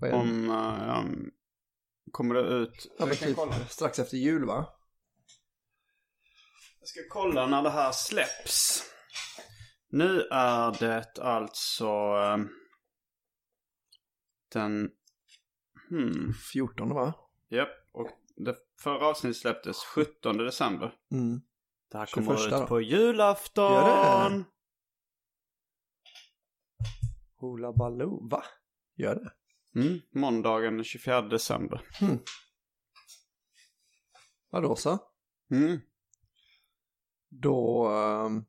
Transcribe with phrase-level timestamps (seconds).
[0.00, 1.30] Om, uh, um,
[2.12, 2.96] kommer det ut?
[2.98, 3.54] ja, typ kolla.
[3.68, 4.66] strax efter jul va?
[6.80, 8.84] jag ska kolla när det här släpps.
[9.88, 12.48] Nu är det alltså um,
[14.52, 14.90] den...
[15.88, 16.32] Hmm.
[16.52, 17.14] 14 va?
[17.48, 17.68] Japp.
[17.92, 20.94] Och det förra avsnittet släpptes 17 december.
[21.12, 21.40] Mm.
[21.90, 22.66] Det här kommer 21 ut då.
[22.66, 23.72] på julafton.
[23.72, 24.44] Gör det?
[27.36, 28.44] Hoola Baloo, va?
[28.96, 29.32] Gör det?
[29.76, 31.82] Mm, måndagen den 24 december.
[34.50, 34.98] Vadå så?
[35.50, 35.80] Mm.
[37.28, 38.44] Då, ehm,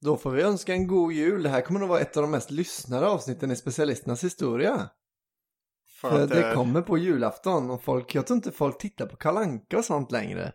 [0.00, 1.42] då får vi önska en god jul.
[1.42, 4.90] Det här kommer nog vara ett av de mest lyssnade avsnitten i specialisternas historia.
[6.00, 9.16] För, För det eh, kommer på julafton och folk, jag tror inte folk tittar på
[9.16, 10.52] kalanka och sånt längre.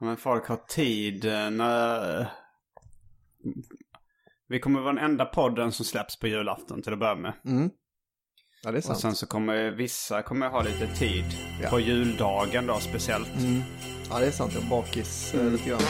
[0.00, 2.28] Men folk har tid eh, när...
[4.48, 7.32] Vi kommer vara den enda podden som släpps på julafton till att börja med.
[7.44, 7.70] Mm.
[8.64, 9.00] Ja, det är Och sant.
[9.00, 11.24] sen så kommer vissa kommer ha lite tid
[11.62, 11.68] Ja.
[11.70, 13.28] på juldagen då speciellt.
[14.10, 14.52] Ja, det är sant.
[14.54, 15.52] Jag bakis Mm.
[15.52, 15.80] lite grann.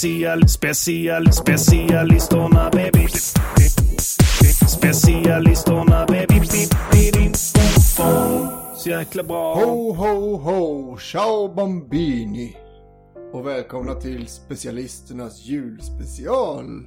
[0.00, 3.08] Special, special, specialistorna baby.
[4.66, 6.40] Specialistorna baby.
[8.76, 9.54] Så jäkla bra.
[9.54, 10.96] Ho, ho, ho!
[10.98, 12.56] Ciao bambini!
[13.32, 16.86] Och välkomna till specialisternas julspecial!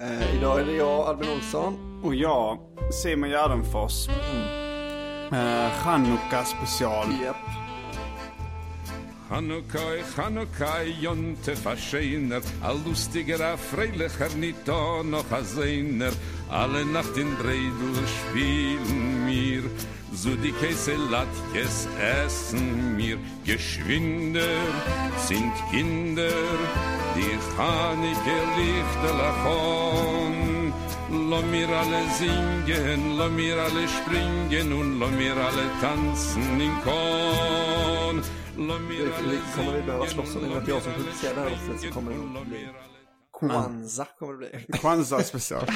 [0.00, 2.00] eh, idag är det jag, Albin Olsson.
[2.04, 2.58] Och jag,
[3.02, 4.08] Simon Gärdenfors.
[5.32, 7.06] Eh, Chanukka special.
[7.24, 7.61] Japp.
[9.32, 16.12] Chanukkai, Chanukkai, Jonte Fascheiner, all lustiger, freilicher, nicht da noch a Seiner,
[16.50, 19.62] alle Nacht in Breidel spielen mir,
[20.12, 23.16] so die Käse Latjes essen mir,
[23.46, 24.52] geschwinder
[25.16, 26.44] sind Kinder,
[27.16, 30.74] die Chanike Lichter lachon.
[31.30, 37.61] Låt mir alle singen, låt mir alle springen und låt mir alle tanzen in Korn.
[38.56, 41.50] Det- kommer vi behöva slåss om, i och med att jag som publicerar det här
[41.50, 42.68] avsnittet så kommer det bli-
[43.40, 44.38] Kwanzaa kommer det
[44.68, 44.78] bli.
[44.78, 45.66] Kwanzaa special.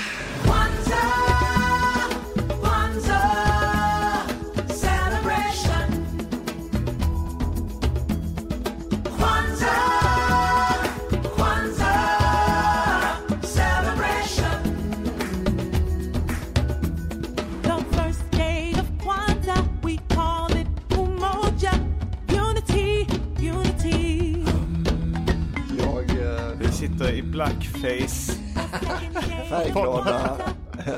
[27.37, 28.33] Blackface.
[29.49, 30.37] Färgglada,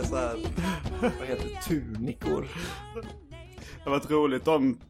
[0.05, 0.39] så här,
[1.01, 2.49] vad heter det, tunikor.
[3.55, 4.81] Det hade varit roligt om,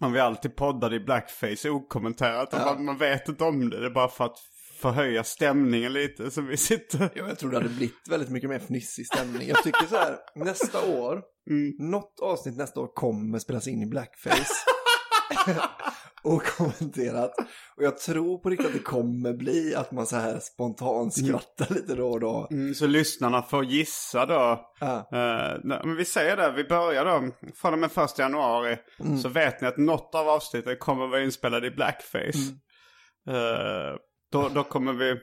[0.00, 2.54] om vi alltid poddade i blackface okommenterat.
[2.54, 3.80] Och man, man vet inte om det.
[3.80, 4.38] Det är bara för att
[4.80, 7.10] förhöja stämningen lite som vi sitter.
[7.14, 9.48] Jo, jag tror det hade blivit väldigt mycket mer fnissig stämning.
[9.48, 11.22] Jag tycker så här, nästa år,
[11.78, 14.54] något avsnitt nästa år kommer spelas in i blackface.
[16.22, 17.34] och kommenterat.
[17.76, 21.74] Och jag tror på riktigt att det kommer bli att man så här spontant skrattar
[21.74, 22.48] lite då och då.
[22.50, 24.50] Mm, så lyssnarna får gissa då.
[24.80, 27.30] Eh, nej, men vi säger det, vi börjar då.
[27.54, 28.78] Från och med första januari
[29.22, 32.38] så vet ni att något av avsnitten kommer vara inspelat i blackface.
[33.28, 33.96] Eh,
[34.32, 35.16] då, då kommer vi...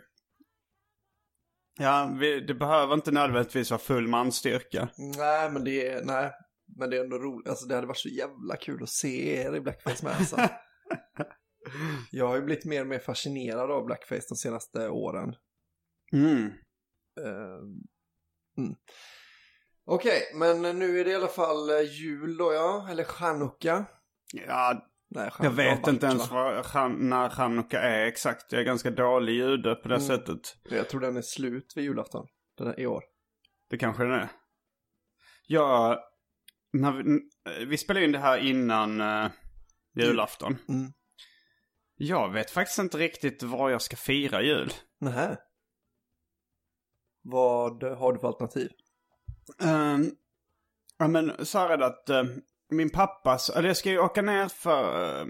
[1.80, 4.88] Ja, vi, det behöver inte nödvändigtvis vara full manstyrka.
[5.18, 6.32] Nej, men det är, nej.
[6.78, 7.50] Men det är ändå roligt.
[7.50, 10.16] Alltså det hade varit så jävla kul att se er i blackface med.
[10.16, 10.38] Alltså.
[12.12, 15.36] jag har ju blivit mer och mer fascinerad av blackface de senaste åren.
[16.14, 16.46] Mm.
[17.26, 17.60] Eh,
[18.58, 18.76] mm.
[19.86, 23.86] Okej, men nu är det i alla fall eh, jul då ja, eller chanukka.
[24.48, 26.44] Ja, Nej, jag vet inte ens va?
[26.44, 28.52] vad, chan, när chanukka är exakt.
[28.52, 30.08] Jag är ganska dålig jude på det Mm.
[30.08, 30.40] sättet.
[30.64, 32.28] Jag tror den är slut vid julafton.
[32.58, 33.04] Den är i år.
[33.70, 34.30] Det kanske den är.
[35.48, 36.00] Ja,
[36.74, 37.20] när vi,
[37.66, 39.32] vi spelade in det här innan uh,
[39.96, 40.58] julafton.
[40.70, 40.94] Mm.
[41.96, 44.74] Jag vet faktiskt inte riktigt var jag ska fira jul.
[45.00, 45.38] Nähä.
[47.22, 48.72] Vad har du för alternativ?
[49.62, 50.16] Um,
[50.98, 52.24] ja men så här är det att eh,
[52.70, 55.26] min pappa, eller jag ska ju åka ner för, eh,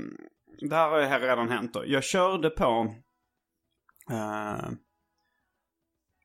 [0.62, 1.84] det här har ju redan hänt då.
[1.86, 2.96] Jag körde på
[4.12, 4.70] eh,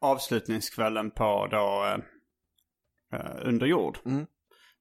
[0.00, 1.98] avslutningskvällen på då eh,
[3.20, 3.98] eh, under jord.
[4.04, 4.26] Mm.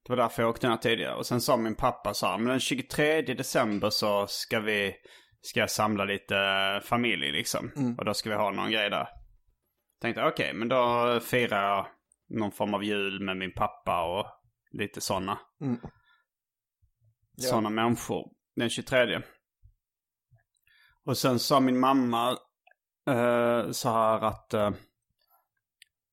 [0.04, 1.14] Det var därför jag åkte ner tidigare.
[1.14, 4.94] Och sen sa min pappa så här, men den 23 december så ska vi,
[5.40, 7.72] ska jag samla lite eh, familj liksom.
[7.76, 7.94] Mm.
[7.98, 9.08] Och då ska vi ha någon grej där.
[10.00, 11.86] Tänkte okej, men då firar jag
[12.38, 14.26] någon form av jul med min pappa och
[14.70, 15.38] lite sådana.
[15.60, 15.80] Mm.
[17.36, 17.48] Ja.
[17.48, 18.32] Sådana människor.
[18.56, 19.22] Den 23.
[21.04, 22.30] Och sen sa min mamma
[23.10, 24.70] eh, så här att eh,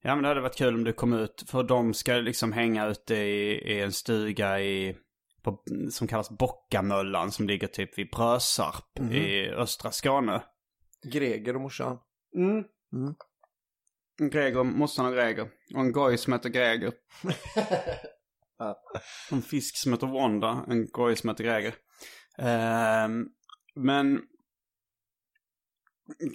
[0.02, 1.44] ja men det hade varit kul om du kom ut.
[1.48, 4.98] För de ska liksom hänga ute i, i en stuga i,
[5.44, 9.12] på, som kallas Bockamöllan som ligger typ vid Brösarp Mhm.
[9.12, 10.44] i östra Skåne.
[11.12, 11.98] Greger och morsan.
[12.36, 12.64] Mm.
[12.94, 13.16] Mm.
[14.32, 15.50] Greger, morsan och Greger.
[15.74, 16.94] Och en goj som heter Greger.
[19.32, 20.66] En fisk som heter Wanda.
[20.68, 21.76] En goj som heter Greger.
[22.38, 23.26] Ehm,
[23.76, 24.22] men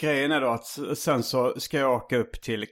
[0.00, 2.66] grejen är då att sen så ska jag åka upp till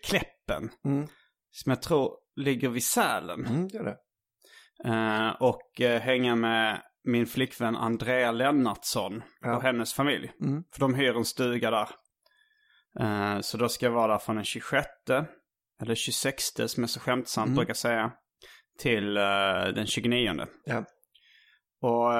[0.46, 0.70] Kläppen.
[0.85, 1.08] Mm.
[1.50, 3.46] Som jag tror ligger vid Sälen.
[3.46, 3.96] Mm, gör det.
[4.91, 9.56] Eh, och eh, hänga med min flickvän Andrea Lennartsson Ja.
[9.56, 10.32] och hennes familj.
[10.41, 10.64] Mm.
[10.73, 11.88] För de hyr en stuga där.
[13.00, 14.88] Eh, så då ska jag vara där från den 26,
[15.82, 17.56] eller 26 som jag så skämtsamt Mm.
[17.56, 18.12] brukar säga,
[18.79, 20.47] till den 29.
[20.64, 20.85] Ja.
[21.82, 22.12] Och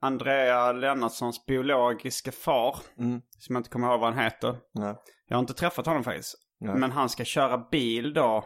[0.00, 3.20] Andrea Lennartssons biologiska far, Mm.
[3.38, 4.56] som jag inte kommer ihåg vad han heter.
[4.74, 4.94] Nej.
[5.28, 6.34] Jag har inte träffat honom faktiskt.
[6.60, 6.74] Nej.
[6.78, 8.44] Men han ska köra bil då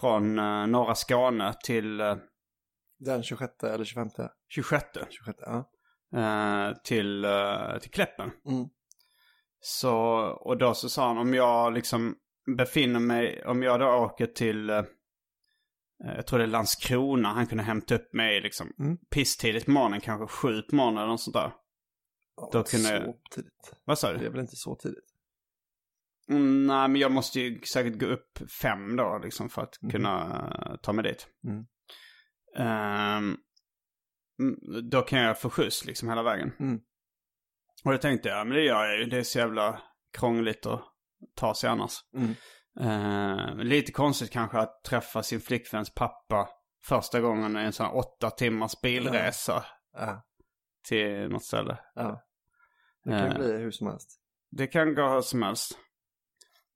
[0.00, 2.16] från eh, norra Skåne till eh,
[2.98, 4.08] Den 26 eller 25?
[4.48, 4.84] 26.
[5.10, 5.70] 26, ja.
[6.20, 8.30] eh, till, eh, till Kläppen.
[8.48, 8.66] Mm.
[9.60, 9.94] Så,
[10.40, 12.14] och då så sa han om jag liksom
[12.56, 14.82] befinner mig, om jag då åker till, eh,
[15.98, 18.96] jag tror det är Landskrona, han kunde hämta upp mig liksom Mm.
[19.10, 21.52] pisstidigt på morgonen, kanske sju på morgonen eller något sånt där.
[22.52, 23.72] Då kunde så jag- tidigt.
[23.84, 24.28] Vad sa Det är du?
[24.30, 25.11] väl inte så tidigt?
[26.36, 30.20] Mm, nej, men jag måste ju säkert gå upp fem då liksom för att kunna
[30.66, 31.26] eh, ta mig dit.
[31.44, 31.64] Mm.
[34.38, 34.58] Mm,
[34.90, 36.52] då kan jag få skjuts liksom hela vägen.
[36.60, 36.80] Mm.
[37.84, 39.04] Och det tänkte jag, men det gör jag ju.
[39.04, 39.82] Det är så jävla
[40.18, 40.82] krångligt att
[41.36, 41.92] ta sig annars.
[42.16, 42.34] Mm.
[42.80, 46.48] Eh, lite konstigt kanske att träffa sin flickväns pappa
[46.84, 50.22] första gången i en sån här åtta timmars bilresa Ja.
[50.88, 51.78] till något ställe.
[51.94, 52.22] ja.
[53.04, 54.20] Det kan Eh, bli hur som helst.
[54.50, 55.78] Det kan gå hur som helst.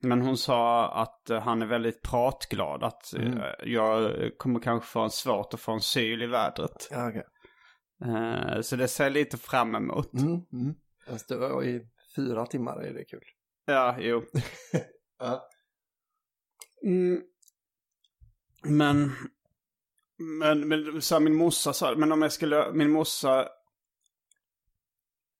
[0.08, 2.82] Men hon sa att eh, han är väldigt pratglad.
[2.84, 3.42] Att eh, Mm.
[3.64, 6.88] jag kommer kanske få en svårt att få en syl i vädret.
[6.90, 7.24] Ja, okej.
[8.04, 10.12] Eh, så det ser jag lite fram emot.
[10.12, 10.40] Mm.
[10.52, 10.74] Mm.
[11.06, 11.80] Fast det var i
[12.16, 13.24] fyra timmar är det kul.
[13.64, 14.22] Ja, jo.
[15.18, 15.48] Ja.
[16.84, 17.22] Mm.
[18.62, 19.12] Men,
[20.38, 23.48] men, men så här, min morsa sa men om jag skulle, min morsa,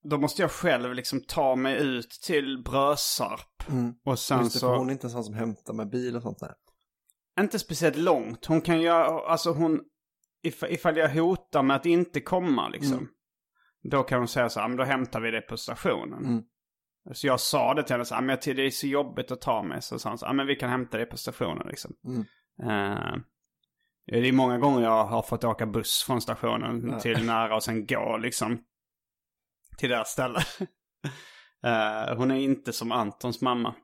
[0.03, 3.56] då måste jag själv liksom ta mig ut till Brösarp.
[3.69, 3.93] Mm.
[4.05, 6.21] Och sen Just det, så, hon är inte en sån som hämtar med bil och
[6.21, 6.53] sånt där.
[7.39, 8.45] inte speciellt långt.
[8.45, 9.81] Hon kan göra, alltså hon,
[10.43, 12.93] if, ifall jag hotar med att inte komma liksom.
[12.93, 13.07] Mm.
[13.83, 16.25] Då kan hon säga så här, men då hämtar vi det på stationen.
[16.25, 16.43] Mm.
[17.13, 19.31] Så jag sa det till henne, så, här, men jag tycker det är så jobbigt
[19.31, 19.81] att ta mig.
[19.81, 21.91] Så sa hon så, här, men vi kan hämta dig på stationen liksom.
[22.63, 23.15] Eh,
[24.05, 27.85] det är många gånger jag har fått åka buss från stationen till nära och sen
[27.85, 28.63] gå liksom
[29.77, 30.39] till deras ställe.
[31.65, 33.75] Eh, hon är inte som Antons mamma.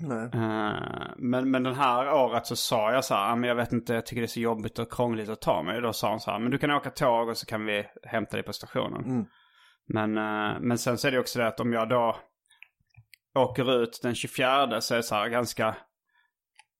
[0.00, 0.24] Nej.
[0.34, 3.72] Eh, men, men den här året så sa jag så här, "Ah, men jag vet
[3.72, 5.80] inte, jag tycker det är så jobbigt och krångligt att ta mig.
[5.80, 8.36] Då sa hon så här, men du kan åka tåg och så kan vi hämta
[8.36, 9.04] dig på stationen.
[9.04, 9.26] Mm.
[9.86, 12.16] Men, eh, men sen så är det också det att om jag då
[13.34, 15.76] åker ut den 24 så är det så här ganska,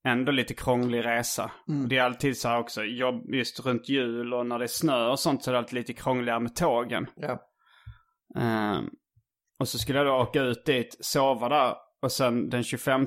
[0.04, 1.50] ändå lite krånglig resa.
[1.68, 1.88] Mm.
[1.88, 5.08] Det är alltid så här också, jobb, just runt jul och när det är snö
[5.08, 7.06] och sånt så är det alltid lite krångligare med tågen.
[7.16, 7.38] Ja.
[8.36, 8.80] Eh,
[9.62, 13.06] och så skulle jag då åka ut dit, sova där och sen den 25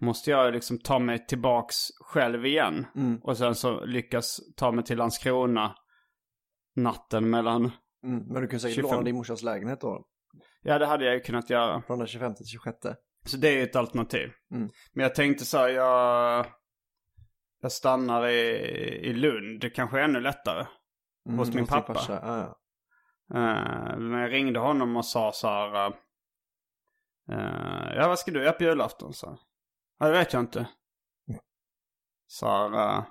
[0.00, 2.86] måste jag liksom ta mig tillbaks själv igen.
[2.96, 3.18] Mm.
[3.22, 5.74] Och sen så lyckas ta mig till Landskrona
[6.76, 7.70] natten mellan...
[8.04, 8.24] Mm.
[8.26, 8.90] Men du kan säkert 25.
[8.90, 10.04] låna din morsas lägenhet då.
[10.62, 11.82] Ja, det hade jag ju kunnat göra.
[11.82, 12.78] Från den 25 till 26.
[13.26, 14.30] Så det är ju ett alternativ.
[14.54, 14.70] Mm.
[14.92, 16.46] Men jag tänkte så här, jag,
[17.62, 18.40] jag stannar i,
[19.02, 19.60] i Lund.
[19.60, 20.66] Det kanske är ännu lättare.
[21.28, 21.94] Mm, Hos min pappa.
[21.94, 22.20] farsa.
[22.22, 22.59] Ja,
[23.98, 25.86] men jag ringde honom och sa så här.
[25.86, 25.92] eh,
[27.38, 29.12] eh, ja, vad ska du göra på julafton?
[29.12, 29.38] Så.
[29.98, 30.66] Ja, det vet jag inte.
[32.26, 33.04] Så här, eh,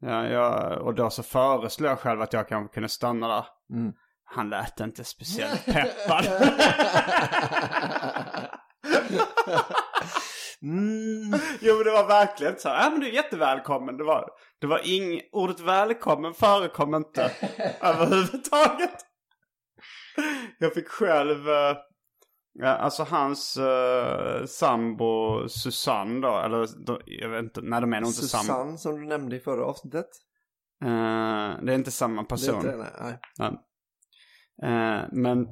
[0.00, 3.46] ja, jag, och då så föreslog jag själv att jag kanske kunde stanna där.
[3.70, 3.92] Mm.
[4.24, 6.26] Han lät inte speciellt peppad.
[10.62, 11.40] Mm.
[11.60, 13.96] jo men det var verkligen så här, ja men du är jättevälkommen.
[13.96, 14.28] Det var,
[14.60, 17.30] det var ing, ordet välkommen förekom inte
[17.80, 18.94] överhuvudtaget.
[20.58, 21.76] Jag fick själv, eh,
[22.52, 28.00] ja, alltså hans uh, sambo Susanne då, eller då, jag vet inte, nej de är
[28.00, 28.42] nog inte samma.
[28.42, 30.08] Susanne som du nämnde i förra avsnittet.
[30.84, 32.54] Eh, det är inte samma Det är person.
[32.56, 33.18] inte det, nej.
[33.36, 33.46] Ja.
[34.68, 35.46] Eh, men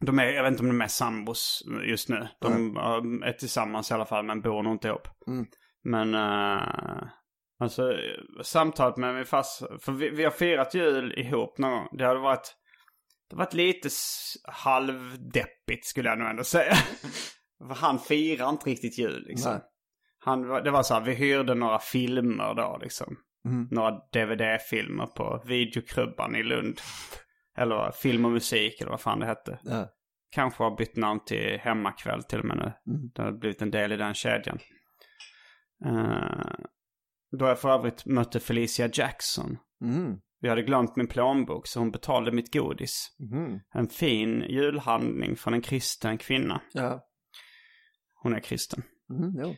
[0.00, 2.28] de är, jag vet inte om de är sambos just nu.
[2.40, 5.08] De eh, är tillsammans i alla fall men bor nog inte ihop.
[5.26, 5.46] Mm.
[5.84, 7.08] Men uh,
[7.58, 7.96] alltså
[8.42, 11.88] samtalet med min farsa, för vi, vi har firat jul ihop någon gång.
[11.92, 12.54] Det hade varit,
[13.30, 13.88] det har varit lite
[14.44, 16.74] halvdeppigt skulle jag nog ändå säga.
[17.76, 19.52] han firar inte riktigt jul liksom.
[19.52, 19.62] Nej.
[20.18, 23.16] Han, det var så här, vi hyrde några filmer då liksom.
[23.48, 23.68] Mm.
[23.70, 26.80] Några DVD-filmer på videokrubban i Lund.
[27.60, 29.58] Eller film och musik eller vad fan det hette.
[29.62, 29.88] Ja.
[30.30, 32.92] Kanske har bytt namn till Hemmakväll till och med nu.
[32.92, 33.10] Mm.
[33.14, 34.58] Det har blivit en del i den kedjan.
[35.86, 36.54] Uh,
[37.38, 39.58] då jag för övrigt mötte Felicia Jackson.
[39.84, 40.16] Mm.
[40.40, 43.16] Vi hade glömt min plånbok så hon betalade mitt godis.
[43.18, 43.60] Mhm.
[43.74, 46.60] En fin julhandling från en kristen kvinna.
[46.72, 47.06] Ja.
[48.22, 48.82] Hon är kristen.
[49.10, 49.56] Mm,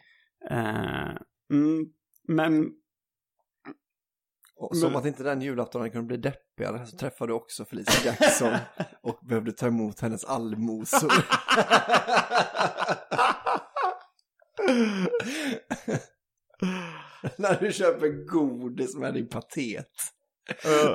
[1.51, 1.87] mm,
[2.29, 2.73] men
[4.57, 8.13] Och som Men- att inte den julaftonen kunde bli deppigare så träffade du också Felicia
[8.13, 8.53] Jackson
[9.03, 11.13] och behövde ta emot hennes allmosor.
[17.37, 19.91] När du köper godis med din patet.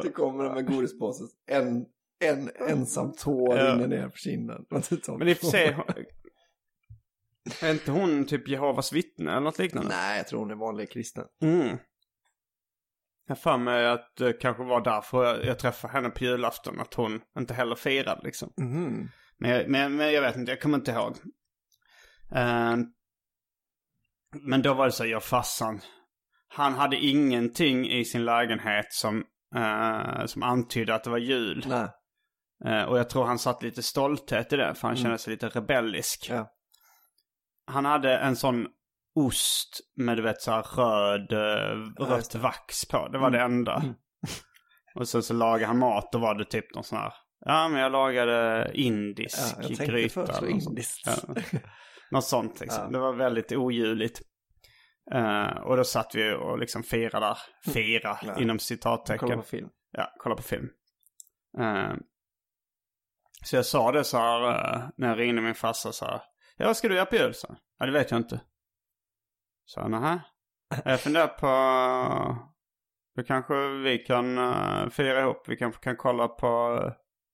[0.02, 1.28] Du kommer med godispåsen.
[1.48, 1.86] En,
[2.20, 4.66] en ensam tår rinner ner för kinden.
[4.70, 5.78] Men i och för sig...
[7.62, 9.90] Är inte hon typ Jehovas vittne eller något liknande?
[9.90, 11.26] Nej, jag tror hon är vanlig kristen.
[11.42, 11.78] Mm.
[13.28, 16.80] Jag för mig att det kanske var därför jag, jag träffade henne på julafton.
[16.80, 18.54] Att hon inte heller firade liksom.
[18.58, 19.10] Mhm.
[19.38, 21.16] Men, jag- men, men jag vet inte, jag kommer inte ihåg.
[22.32, 22.76] Eh,
[24.42, 25.82] men då var det så, jag och farsan.
[26.48, 29.24] Han hade ingenting i sin lägenhet som,
[29.56, 31.66] eh, som antydde att det var jul.
[32.66, 35.50] Eh, och jag tror han satt lite stolthet i det, för han kände sig lite
[35.50, 36.28] rebellisk.
[36.30, 36.52] Ja.
[37.68, 38.68] Han hade en sån
[39.18, 43.08] ost med du vet så här röd, eh, rött vax på.
[43.08, 43.84] Det var det enda.
[44.96, 47.14] Och sen så lagade han mat, då var det typ någon sån här,
[47.46, 50.14] ja men jag lagade indisk Ja, jag gryta.
[50.14, 50.70] föreslå eller något sånt.
[50.70, 51.04] indiskt.
[51.06, 51.60] Ja.
[52.12, 52.84] Något sånt liksom.
[52.84, 52.90] Ja.
[52.90, 54.22] Det var väldigt ojuligt.
[55.14, 57.38] Eh, och då satt vi och liksom firade där.
[57.74, 58.38] Fira Ja.
[58.40, 59.20] inom citattecken.
[59.20, 59.70] Kolla på film.
[59.92, 60.70] Ja, kolla på film.
[61.60, 61.94] Eh,
[63.46, 66.22] så jag sa det så här eh, när jag ringde min farsa så här.
[66.58, 67.34] Ja, vad ska du göra på jul?
[67.34, 67.56] Så.
[67.80, 68.42] Ja, det vet jag inte.
[69.68, 70.22] Så nähä.
[70.86, 71.48] Jag funderar på...
[73.16, 75.50] Då kanske vi kan uh, fira ihop.
[75.50, 76.82] Vi kanske kan kolla på,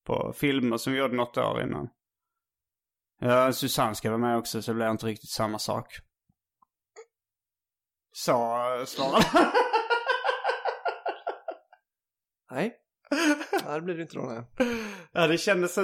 [0.06, 1.90] på filmer som vi gjorde något år innan.
[3.20, 5.88] Ja, Susanne ska vara med också så det blir inte riktigt samma sak.
[8.12, 8.34] Så
[8.80, 9.25] uh, svarade.
[12.52, 12.75] Nej.
[13.66, 14.22] Nej, det blir det inte då.
[14.22, 14.44] Nej.
[15.12, 15.78] Ja, det kändes...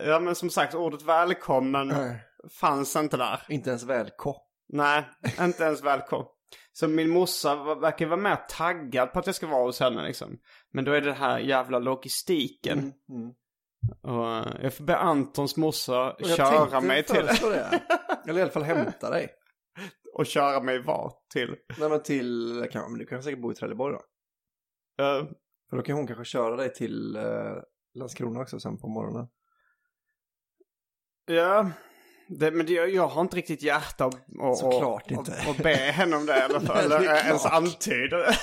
[0.00, 2.24] Ja, men som sagt, ordet välkommen Nej.
[2.60, 3.42] fanns inte där.
[3.48, 4.47] Inte ens välko.
[4.68, 5.04] Nej,
[5.40, 6.26] inte ens välkommen.
[6.72, 10.38] Så min morsa verkar vara mer taggad på att jag ska vara hos henne liksom.
[10.72, 12.78] Men då är det här jävla logistiken.
[12.78, 13.34] Mm.
[14.02, 17.26] Och eh, jag får be Antons morsa köra mig till...
[17.26, 17.80] det.
[18.28, 19.28] Eller i alla fall hämta dig.
[20.14, 21.56] Och köra mig vart till?
[21.78, 24.00] Nej men till, kan, men du kan säkert bo i Trelleborg då.
[25.04, 25.26] Eh,
[25.70, 27.56] För då kan hon kanske köra dig till eh,
[27.94, 29.28] Landskrona också sen på morgonen.
[31.26, 31.70] Ja,
[32.28, 35.32] det, men det, jag har inte riktigt hjärta och, och, Såklart och, inte.
[35.44, 38.34] och, och be henne om det eller, Nej, eller det är ens antyda det.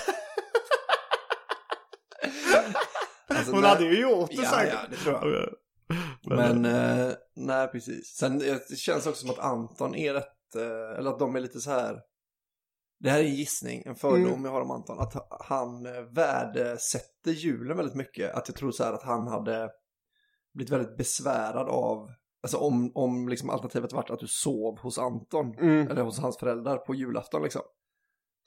[3.27, 4.73] Alltså, Hon nej- hade ju gjort det Ja, säkert.
[4.73, 5.49] ja, det tror jag.
[6.37, 8.07] Men eh, nej, precis.
[8.15, 11.59] Sen det känns också som att Anton är rätt, eh, eller att de är lite
[11.59, 11.99] så här.
[12.99, 14.45] Det här är en gissning, en fördom Mm.
[14.45, 14.99] jag har om Anton.
[14.99, 15.13] Att
[15.47, 18.35] han eh, värdesätter julen väldigt mycket.
[18.35, 19.69] Att jag tror så här att han hade
[20.53, 22.09] blivit väldigt besvärad av,
[22.45, 25.55] alltså om, om liksom alternativet varit att du sov hos Anton.
[25.59, 25.87] Mm.
[25.87, 27.61] Eller hos hans föräldrar på julafton liksom.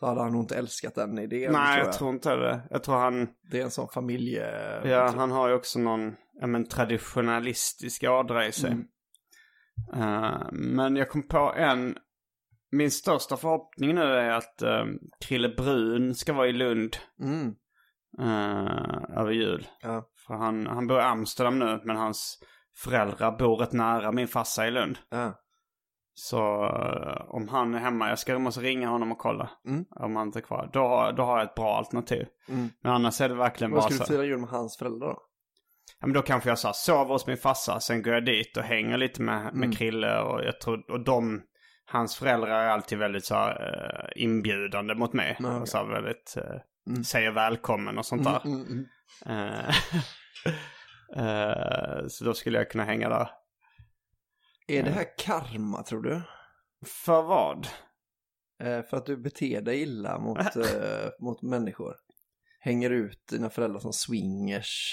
[0.01, 1.53] Så hade han nog inte älskat den idén.
[1.53, 2.61] Nej, tror jag tror inte det.
[2.71, 4.47] Jag tror han, Det är en sån familje...
[4.85, 8.71] ja, han har ju också någon ja, men, traditionalistisk ådra i sig.
[8.71, 8.87] Mm.
[9.95, 11.97] Eh, men jag kom på en,
[12.71, 14.85] min största förhoppning nu är att uh,
[15.21, 17.55] Krille Brun ska vara i Lund Mm.
[18.19, 19.67] eh, över jul.
[19.83, 20.09] Ja.
[20.27, 22.39] För han, han bor i Amsterdam nu, men hans
[22.85, 24.99] föräldrar bor rätt nära min farsa i Lund.
[25.11, 25.35] Ja.
[26.15, 29.85] Så eh, om han är hemma, jag ska måste ringa honom och kolla Mm.
[29.91, 30.71] om han inte är kvar.
[30.73, 32.27] Då, har- då har jag ett bra alternativ.
[32.49, 32.69] Mm.
[32.83, 34.13] Men annars är det verkligen Vad bara ska så.
[34.13, 35.19] du fira jul med hans föräldrar då?
[36.01, 38.57] Ja, men då kanske jag så här, sover hos min farsa, sen går jag dit
[38.57, 39.73] och hänger lite med, med Mm.
[39.73, 41.43] Krille och jag tror, och de,
[41.87, 43.51] hans föräldrar är alltid väldigt så här,
[44.17, 45.37] eh, inbjudande mot mig.
[45.41, 45.61] Okej.
[45.61, 47.05] Och så här, väldigt, eh, Mm.
[47.05, 48.41] säger välkommen och sånt där.
[48.47, 48.85] Mm, mm,
[49.27, 49.49] mm.
[49.49, 49.75] Eh, eh,
[52.09, 53.31] så då skulle jag kunna hänga där.
[54.69, 56.23] Är det här karma tror du?
[56.87, 57.67] För vad?
[58.63, 61.97] Eh, för att du beter dig illa mot, eh, mot människor?
[62.61, 64.93] Hänger ut dina föräldrar som swingers?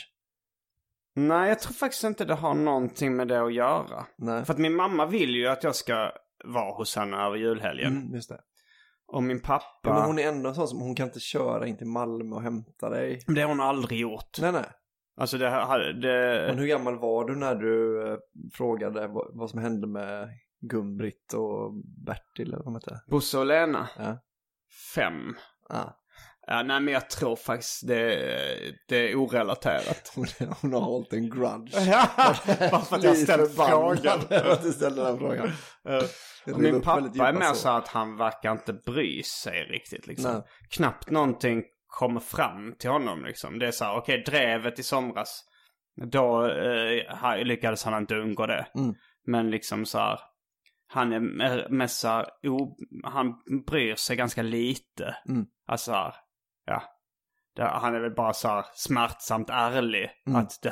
[1.15, 4.05] Nej, jag tror faktiskt inte det har någonting med det att göra.
[4.17, 4.45] Nej.
[4.45, 6.11] För att min mamma vill ju att jag ska
[6.45, 7.97] vara hos henne över julhelgen.
[7.97, 8.41] Mm, just det.
[9.07, 11.67] Och min pappa, Ja, men hon är ändå en sån som hon kan inte köra
[11.67, 13.23] in till Malmö och hämta dig.
[13.27, 14.37] det har hon aldrig gjort.
[14.41, 14.65] Nej, nej.
[15.17, 18.17] Alltså det, hade- det, Men hur gammal var du när du eh,
[18.53, 20.29] frågade vad, som hände med
[20.61, 21.73] Gun-Britt och
[22.05, 23.01] Bertil eller vad de hette?
[23.07, 24.17] Bosse och Lena, Ja.
[24.95, 25.35] fem.
[25.69, 25.89] Ah.
[26.47, 28.15] Ja, nej men jag tror faktiskt det,
[28.87, 30.11] det är orelaterat.
[30.15, 30.25] Hon,
[30.61, 31.73] hon har hållit en grudge.
[31.87, 32.07] Ja,
[32.71, 34.19] bara för att jag ställt frågan.
[34.29, 35.51] att du ställde den frågan.
[36.45, 37.53] Rev min pappa är mer sår.
[37.55, 40.31] så att han verkar inte bry sig riktigt liksom.
[40.33, 40.41] Nej.
[40.69, 41.63] Knappt någonting
[41.95, 43.59] kommer fram till honom liksom.
[43.59, 45.43] Det är så här, okej, drevet i somras.
[46.11, 48.67] Då eh, lyckades han inte undgå det.
[48.75, 48.95] Mm.
[49.27, 50.19] Men liksom så här,
[50.87, 53.33] han är mest så här, o, han
[53.67, 55.15] bryr sig ganska lite.
[55.29, 55.45] Mm.
[55.67, 56.15] Alltså så här,
[56.65, 56.81] ja.
[57.57, 60.09] Han är väl bara så här smärtsamt ärlig.
[60.27, 60.41] Mm.
[60.41, 60.69] Att det,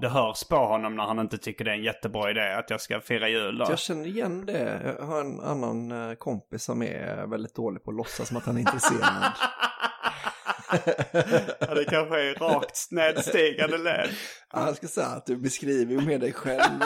[0.00, 2.80] det hörs på honom när han inte tycker det är en jättebra idé att jag
[2.80, 3.66] ska fira jul då.
[3.68, 4.94] Jag känner igen det.
[4.98, 8.46] Jag har en annan eh, kompis som är väldigt dålig på att låtsas som att
[8.46, 9.32] han är intresserad.
[11.58, 14.08] ja, det kanske är rakt nedstigande led.
[14.52, 16.82] Ja, jag ska säga att du beskriver mer dig själv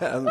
[0.00, 0.28] än...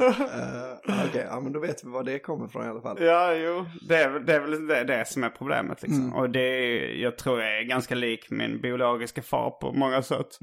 [0.00, 3.02] Eh, Okej, ja men då vet vi var det kommer ifrån i alla fall.
[3.02, 3.66] Ja, jo.
[3.88, 6.04] Det är, väl- det är väl det, det som är problemet liksom.
[6.04, 6.14] Mm.
[6.16, 10.38] Och det är, jag tror jag är ganska lik min biologiska far på många sätt.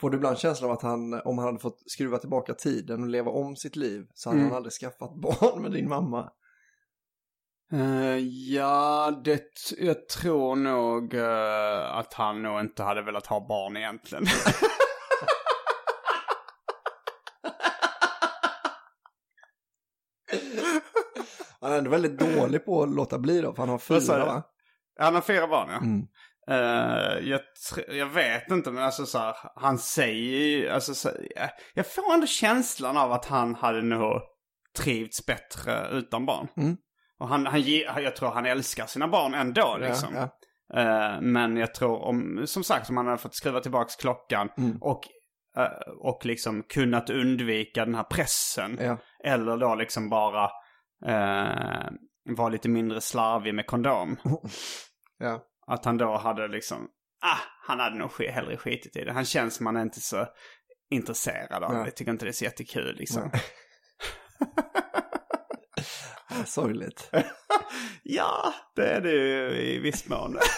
[0.00, 3.08] Får du ibland känslan av att han, om han hade fått skruva tillbaka tiden och
[3.08, 4.48] leva om sitt liv så hade Mm.
[4.50, 6.30] han aldrig skaffat barn med din mamma?
[7.72, 8.18] Eh,
[8.54, 14.24] ja, det, jag tror nog eh, att han nog inte hade velat ha barn egentligen.
[21.60, 24.42] Han är ändå väldigt dålig på att låta bli då, för han har fyra va?
[24.98, 25.76] Han har fyra barn, ja.
[25.76, 26.06] Mm.
[26.50, 27.40] Eh, jag,
[27.88, 32.26] jag vet inte, men alltså så här, han säger alltså så, jag, jag får ändå
[32.26, 34.20] känslan av att han hade nog
[34.78, 36.48] trivts bättre utan barn.
[36.56, 36.76] Mm.
[37.18, 37.62] Och han, han,
[38.02, 40.14] jag tror han älskar sina barn ändå liksom.
[40.14, 40.38] Ja,
[40.74, 44.78] Eh, men jag tror om, som sagt, om han hade fått skruva tillbaka klockan Mm.
[44.80, 45.00] och,
[45.56, 48.78] eh, och liksom kunnat undvika den här pressen.
[48.80, 48.98] ja.
[49.24, 50.44] Eller då liksom bara
[51.06, 51.90] uh,
[52.36, 54.16] vara lite mindre slarvig med kondom.
[55.18, 55.42] ja.
[55.66, 56.88] Att han då hade liksom,
[57.22, 59.12] ah, han hade nog hellre skitit i det.
[59.12, 60.26] Han känns som han är inte så
[60.90, 61.78] intresserad av det.
[61.78, 63.30] Jag tycker inte det är så jättekul liksom.
[66.38, 67.10] Ja, Sorgligt.
[68.02, 70.38] ja, det är det ju i viss mån.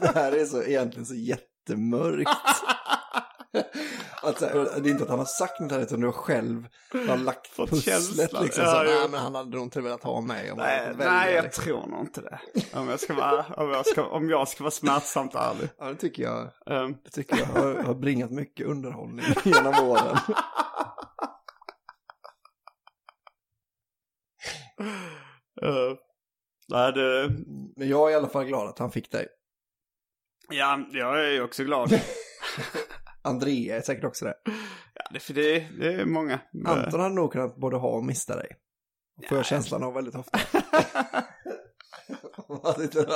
[0.00, 2.30] Det här är så egentligen så jättemörkt.
[4.22, 6.12] Att, så här, det är inte att han har sagt något här, utan du har
[6.12, 8.44] själv du har lagt Fått pusslet känslan.
[8.44, 8.64] liksom.
[8.64, 11.12] Ja, så, nej, men han hade nog inte velat ha mig om Nej, välja.
[11.12, 11.64] nej, jag liksom.
[11.64, 12.38] tror nog inte det.
[12.72, 15.68] Om jag ska vara, om jag ska, om jag ska vara smärtsamt ärlig.
[15.78, 16.48] Ja, det tycker jag.
[16.66, 20.16] Um, Det tycker jag har, har bringat mycket underhållning genom åren.
[25.64, 25.96] Uh,
[26.68, 27.30] nej, det,
[27.76, 29.26] Men jag är i alla fall glad att han fick dig.
[30.50, 32.00] ja, jag är ju också glad.
[33.22, 34.34] Andrea är säkert också det.
[34.94, 36.40] Ja, det, för det, det är många.
[36.66, 38.48] Anton hade nog kunnat både ha och mista dig.
[39.28, 40.38] Får jag känslan av väldigt ofta.
[42.62, 43.08] Man sitter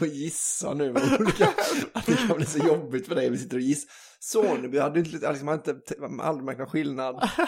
[0.00, 1.48] och gissar nu olika,
[1.92, 3.30] att det kan bli så jobbigt för dig.
[3.30, 3.90] Vi sitter och gissar.
[4.20, 7.28] Soneby hade inte, liksom, hade inte aldrig märkt någon skillnad.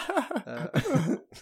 [0.47, 0.63] Eh,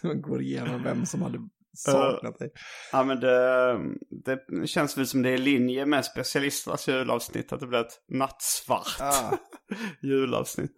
[0.01, 1.37] Man går igenom vem som hade
[1.73, 2.51] saknat dig.
[2.91, 3.77] Ja, men det,
[4.25, 7.53] det känns väl som det är i linje med specialisternas julavsnitt.
[7.53, 9.37] Att det blir ett nattsvart Ah.
[10.01, 10.71] julavsnitt.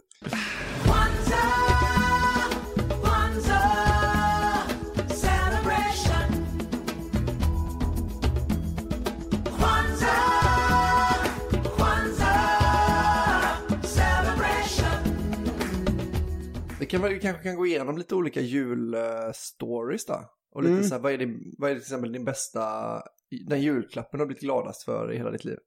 [16.79, 20.35] Vi, kan, vi kanske kan gå igenom lite olika julstories då.
[20.55, 23.01] Och lite så här, vad är, din, vad är till exempel din bästa,
[23.47, 25.57] den julklappen du har blivit gladast för i hela ditt liv?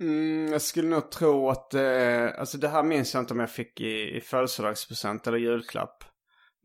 [0.00, 3.50] Mm, jag skulle nog tro att, eh, alltså det här minns jag inte om jag
[3.50, 6.04] fick i, i födelsedagspresent eller julklapp.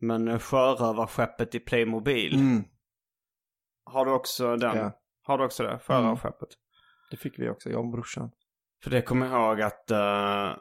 [0.00, 2.62] Men sjörövarskeppet i Playmobil.
[3.84, 4.76] Har du också den?
[4.76, 4.92] Ja.
[5.22, 5.78] Har du också det?
[5.86, 6.48] Sjörövarskeppet?
[7.10, 8.30] Det fick vi också, jag och brorsan.
[8.82, 10.56] För det kommer jag ihåg att, eh,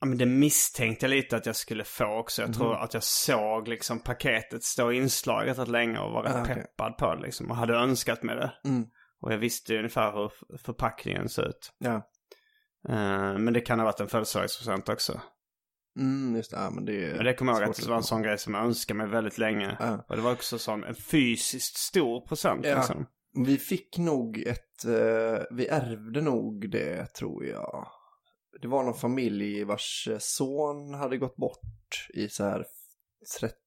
[0.00, 2.42] ja men det misstänkte jag lite att jag skulle få också.
[2.42, 6.42] Jag tror att jag såg liksom paketet stå inslaget rätt länge och var rätt Ah,
[6.42, 6.54] okej.
[6.54, 7.50] peppad på det liksom.
[7.50, 8.52] Och hade önskat mig det.
[8.64, 8.84] Mm.
[9.20, 11.72] Och jag visste ju ungefär hur förpackningen ser ut.
[11.78, 11.94] Ja.
[12.88, 15.20] Eh, men det kan ha varit en födelsedagspresent också.
[15.98, 17.96] Mm, just det, ja, men det är Men det kommer jag ihåg att det var
[17.96, 19.76] en sån grej som jag önskade mig väldigt länge.
[19.80, 20.04] Ja.
[20.08, 22.76] Och det var också sån, en fysiskt stor present Ja.
[22.76, 23.06] liksom.
[23.46, 27.86] Vi fick nog ett, eh, vi ärvde nog det tror jag.
[28.60, 32.66] Det var någon familj vars eh, son hade gått bort i så här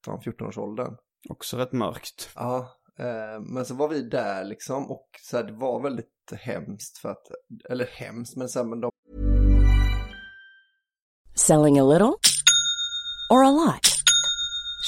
[0.06, 0.98] 13-14 års åldern.
[1.30, 2.30] Också rätt mörkt.
[2.36, 6.98] Ja, eh, men så var vi där liksom och så här, det var väldigt hemskt
[6.98, 7.28] för att,
[7.70, 8.92] eller hemskt, men sen men de
[11.36, 12.14] Selling a little
[13.30, 13.91] or a lot?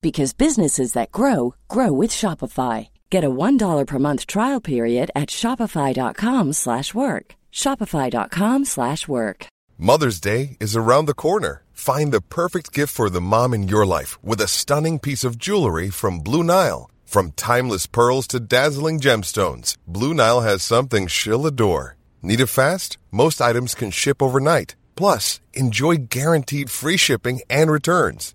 [0.00, 2.88] because businesses that grow grow with Shopify.
[3.10, 7.34] Get a $1 per month trial period at shopify.com slash work.
[7.52, 9.46] shopify.com slash work.
[9.76, 11.62] Mother's Day is around the corner.
[11.72, 15.38] Find the perfect gift for the mom in your life with a stunning piece of
[15.38, 16.90] jewelry from Blue Nile.
[17.04, 21.96] From timeless pearls to dazzling gemstones, Blue Nile has something she'll adore.
[22.20, 22.98] Need it fast?
[23.10, 24.74] Most items can ship overnight.
[24.96, 28.34] Plus, enjoy guaranteed free shipping and returns.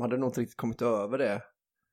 [0.00, 1.42] De hade nog inte riktigt kommit över det.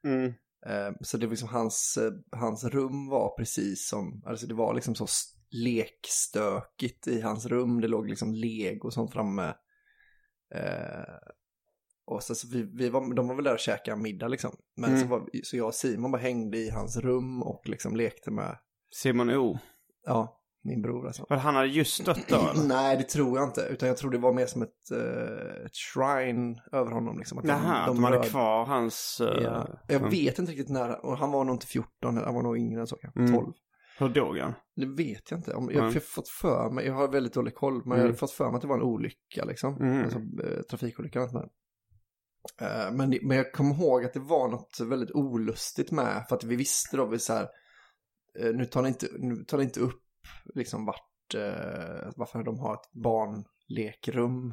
[0.08, 0.34] Mm.
[0.65, 4.74] Eh, Så det var liksom hans, eh, hans rum var precis som, alltså det var
[4.74, 5.08] liksom så
[5.50, 7.82] lekstökigt i hans rum.
[7.82, 9.56] Det låg liksom lego och sånt framme.
[10.56, 11.15] Eh,
[12.06, 14.58] och så, så vi, vi var, de var väl där och käkade middag liksom.
[14.76, 18.32] Men så, var, så jag och Simon bara hängde i hans rum och liksom lekte
[18.32, 18.58] med,
[18.96, 19.60] Simon O.
[20.06, 21.26] ja, min bror alltså.
[21.28, 22.52] För han hade just dött då?
[22.67, 23.62] Nej, det tror jag inte.
[23.62, 27.17] Utan jag tror det var mer som ett, eh, ett shrine över honom.
[27.17, 29.22] Liksom, att de- Jaha, att de hade rörde- kvar hans...
[29.22, 29.67] eh, Ja.
[29.88, 30.10] Jag mm.
[30.10, 32.88] vet inte riktigt när, och han var nog inte 14, han var nog yngre än
[32.88, 33.34] så kanske, Mm.
[33.34, 33.54] 12.
[34.00, 34.54] Hur dog han?
[34.76, 35.52] Det vet jag inte.
[35.52, 36.02] Jag har Mm.
[36.02, 38.12] fått för mig, jag har väldigt dålig koll, men jag Mm.
[38.12, 39.76] har fått för mig att det var en olycka liksom.
[39.82, 40.04] Mm.
[40.04, 42.91] Alltså eh, trafikolycka eller sånt där.
[42.91, 46.43] Men, det- men jag kommer ihåg att det var något väldigt olustigt med, för att
[46.43, 47.48] vi visste då, vi så här,
[48.54, 50.02] nu tar ni inte, nu tar ni inte upp
[50.55, 54.51] liksom vart, eh, varför de har ett barnlekrum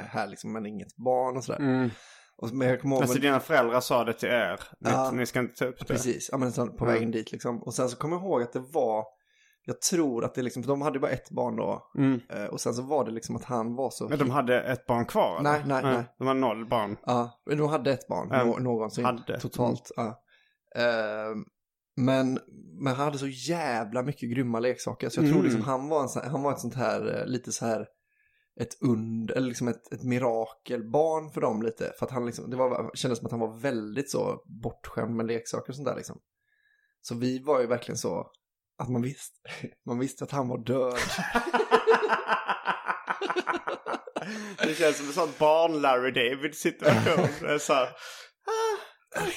[0.00, 1.58] eh, här liksom, men inget barn och sådär.
[1.60, 1.90] Mm.
[2.38, 3.02] Och, men jag kommer ihåg...
[3.02, 4.60] Alltså dina föräldrar sa det till er.
[4.80, 5.10] Ni, Ja.
[5.10, 5.84] ni ska inte ta upp det.
[5.84, 6.94] Precis, ja, men så på Mm.
[6.94, 7.62] vägen dit liksom.
[7.62, 9.04] Och sen så kommer jag ihåg att det var,
[9.64, 11.90] jag tror att det liksom, för de hade ju bara ett barn då.
[11.98, 12.20] Mm.
[12.30, 14.08] Eh, Och sen så var det liksom att han var så...
[14.08, 15.38] Men de hade ett barn kvar?
[15.40, 15.50] eller?
[15.50, 16.04] Nej, nej, nej.
[16.18, 16.96] De har noll barn.
[17.06, 19.04] Ja, men de hade ett barn nå- någonsin.
[19.04, 19.40] hade.
[19.40, 20.22] Totalt, ja.
[20.76, 21.34] Eh,
[21.96, 22.38] men,
[22.80, 25.08] men han hade så jävla mycket grymma leksaker.
[25.08, 25.44] Så jag tror Mm.
[25.44, 27.86] liksom han var, en sån, han var ett sånt här, eh, lite så här,
[28.60, 31.92] ett und, eller liksom ett, ett mirakelbarn för dem lite.
[31.98, 35.26] För att han liksom, det var, kändes som att han var väldigt så bortskämd med
[35.26, 36.18] leksaker och sånt där liksom.
[37.02, 38.26] Så vi var ju verkligen så,
[38.78, 39.38] att man visste,
[39.86, 40.96] man visste att han var död.
[44.58, 47.28] det känns som en sån barn-Larry David-situation.
[47.40, 47.88] Det är så här, ah,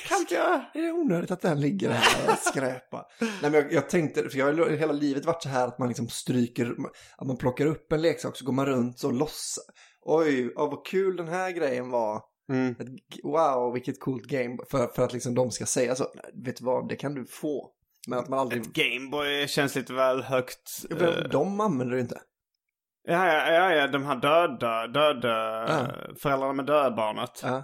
[0.08, 0.54] kan inte jag...
[0.74, 3.06] Är det onödigt att den ligger här och skräpar?
[3.20, 5.88] Nej men jag, jag tänkte, för jag har hela livet varit så här att man
[5.88, 6.76] liksom stryker,
[7.18, 9.60] att man plockar upp en leksak så går man runt och låtsas.
[10.02, 12.22] Oj, oh, vad kul den här grejen var.
[12.52, 12.72] Mm.
[12.80, 12.88] Ett,
[13.24, 14.58] wow, vilket coolt game.
[14.72, 17.26] För, för att liksom de ska säga så, "Nej, vet du vad, det kan du
[17.26, 17.72] få.
[18.08, 20.86] Men att man aldrig, Ett Gameboy känns lite väl högt.
[21.00, 22.20] eh, de använder det inte.
[23.08, 25.30] Ja, ja, ja, ja, de här döda, döda
[25.68, 25.88] Ja.
[26.22, 27.42] föräldrarna med dödbarnet.
[27.44, 27.64] Ja.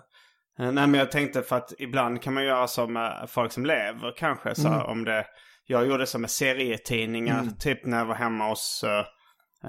[0.60, 3.66] Eh, Nej, men jag tänkte för att ibland kan man göra som med folk som
[3.66, 4.56] lever kanske.
[4.56, 4.82] Så Mm.
[4.82, 5.26] om det,
[5.66, 7.58] jag gjorde så med serietidningar, Mm.
[7.58, 9.06] typ när jag var hemma hos eh,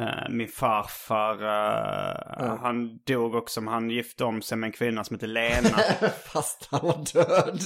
[0.03, 1.42] eh, min farfar.
[1.42, 5.68] eh, Han dog också, men han gifte om sig med en kvinna som heter Lena.
[6.33, 7.61] Fast han var död.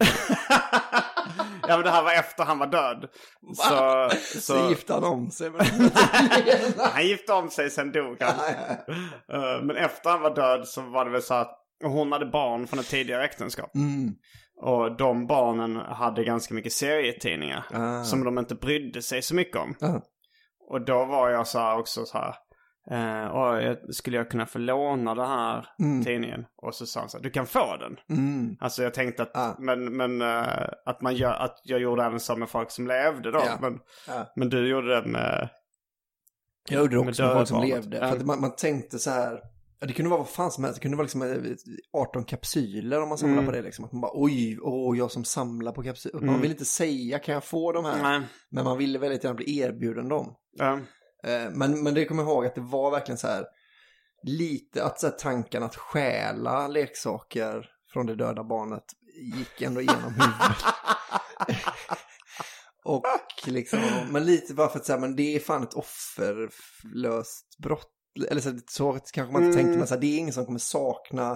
[1.68, 3.08] ja, men det här var efter han var död.
[3.56, 5.50] Så, Så, så, gifte han om sig.
[6.92, 8.34] Han gifte om sig, sen dog han.
[9.32, 12.66] Eh, Men efter han var död så var det väl så att hon hade barn
[12.66, 13.74] från ett tidigare äktenskap.
[13.74, 14.14] Mm.
[14.60, 17.66] Och de barnen hade ganska mycket serietidningar.
[17.72, 18.04] Ah.
[18.04, 19.74] Som de inte brydde sig så mycket om.
[19.80, 20.02] Ja.
[20.70, 22.34] Och då var jag så också så här.
[22.90, 26.04] Eh, "Åh, jag- skulle jag kunna få låna den här Mm.
[26.04, 26.44] tidningen?
[26.56, 27.96] Och så sa han så här, du kan få den.
[28.18, 28.56] Mm.
[28.60, 29.56] Alltså jag tänkte att, Ah.
[29.58, 33.30] men, men eh, att, man gör, att jag gjorde även så med folk som levde
[33.30, 33.38] då.
[33.46, 33.58] Ja.
[33.60, 34.32] Men, Ja.
[34.36, 35.48] men du gjorde det med...
[36.70, 37.96] Jag gjorde det Med också med folk som levde.
[37.96, 38.08] Ja.
[38.08, 39.40] För att man, man tänkte så här,
[39.80, 40.76] ja, det kunde vara vad fan som helst.
[40.78, 41.36] Det kunde vara liksom eh,
[41.92, 43.46] 18 kapsyler om man samlar Mm.
[43.46, 43.62] på det.
[43.62, 43.84] Liksom.
[43.84, 46.14] Att man bara, oj, åh, jag som samlar på kapsyler.
[46.20, 46.40] Man Mm.
[46.40, 48.02] vill inte säga, kan jag få de här?
[48.02, 48.20] Nej.
[48.50, 50.34] Men man ville väldigt gärna bli erbjuden dem.
[50.58, 50.78] Ja.
[51.24, 53.46] Eh, Men, men det kommer jag ihåg att det var verkligen så här,
[54.22, 58.84] lite att så här, tanken att stjäla leksaker från det döda barnet
[59.36, 60.64] gick ändå igenom huvudet.
[62.84, 63.02] Och
[63.46, 67.92] liksom, men lite bara för att säga, men det är fan ett offerlöst brott.
[68.30, 69.64] Eller så, så kanske man inte Mm.
[69.64, 71.30] tänkte, men så här, det är ingen som kommer sakna.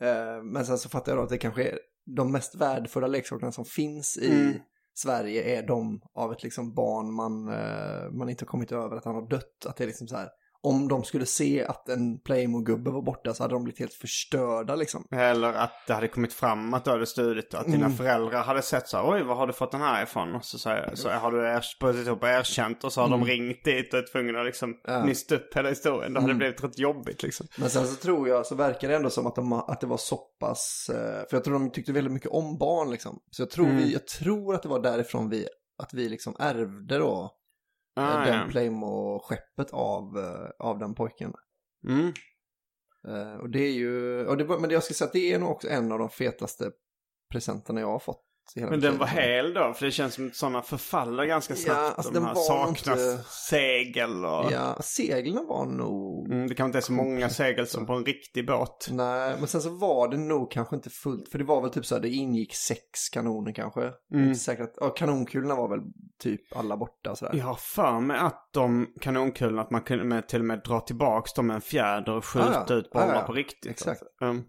[0.00, 1.78] Eh, men sen så fattar jag då att det kanske är
[2.16, 4.60] de mest värdefulla leksakerna som finns i Mm.
[4.94, 9.04] Sverige är de av ett liksom barn man, eh, man inte har kommit över att
[9.04, 9.66] han har dött.
[9.66, 10.28] Att det är liksom så här,
[10.62, 14.74] om de skulle se att en Playmo-gubbe var borta så hade de blivit helt förstörda
[14.74, 15.06] liksom.
[15.10, 17.96] Eller att det hade kommit fram att du hade stulit att dina Mm.
[17.96, 20.34] föräldrar hade sett så här, oj vad har du fått den här ifrån?
[20.34, 23.24] Och så, så, så har du er, brutit ihop och erkänt och så har de
[23.24, 25.00] ringt dit och är tvungna att liksom Mm.
[25.00, 25.04] Ja.
[25.04, 26.12] nysta upp hela historien.
[26.14, 26.38] Det hade Mm.
[26.38, 27.46] blivit rätt jobbigt liksom.
[27.58, 29.96] Men sen så tror jag, så verkar det ändå som att, de, att det var
[29.96, 33.18] så pass, eh, för jag tror de tyckte väldigt mycket om barn liksom.
[33.30, 33.76] Så jag tror, Mm.
[33.76, 35.46] vi, jag tror att det var därifrån vi,
[35.82, 37.30] att vi liksom ärvde då
[38.00, 38.46] Ah, eh, den ja.
[38.50, 41.32] Playmo-skeppet av, eh, av den pojken.
[41.88, 42.12] Mm.
[43.08, 45.50] Eh, och det är ju, och det, men jag ska säga att det är nog
[45.50, 46.70] också en av de fetaste
[47.32, 48.24] presenterna jag har fått.
[48.56, 49.72] Men den var hel då?
[49.74, 51.80] För det känns som att sådana förfaller ganska snabbt.
[51.80, 54.52] Ja, alltså de här saknas inte- segel och...
[54.52, 56.32] Ja, seglen var nog...
[56.32, 58.88] Mm, det kan inte är så många segel som på en riktig båt.
[58.90, 61.28] Nej, men sen så var det nog kanske inte fullt.
[61.28, 63.80] För det var väl typ så här, det ingick sex kanoner kanske.
[64.14, 64.26] Mm.
[64.28, 65.80] Inte säkert att, ja, kanonkulorna var väl
[66.22, 67.34] typ alla borta sådär.
[67.36, 70.80] Jag har för mig att de kanonkulorna, att man kunde med, till och med dra
[70.80, 72.74] tillbaks dem med en fjäder och skjuta Ah, ja.
[72.74, 73.22] ut bollar Ah, ja.
[73.22, 73.70] på riktigt.
[73.70, 74.02] Exakt.
[74.22, 74.36] Mm.
[74.36, 74.42] Eh,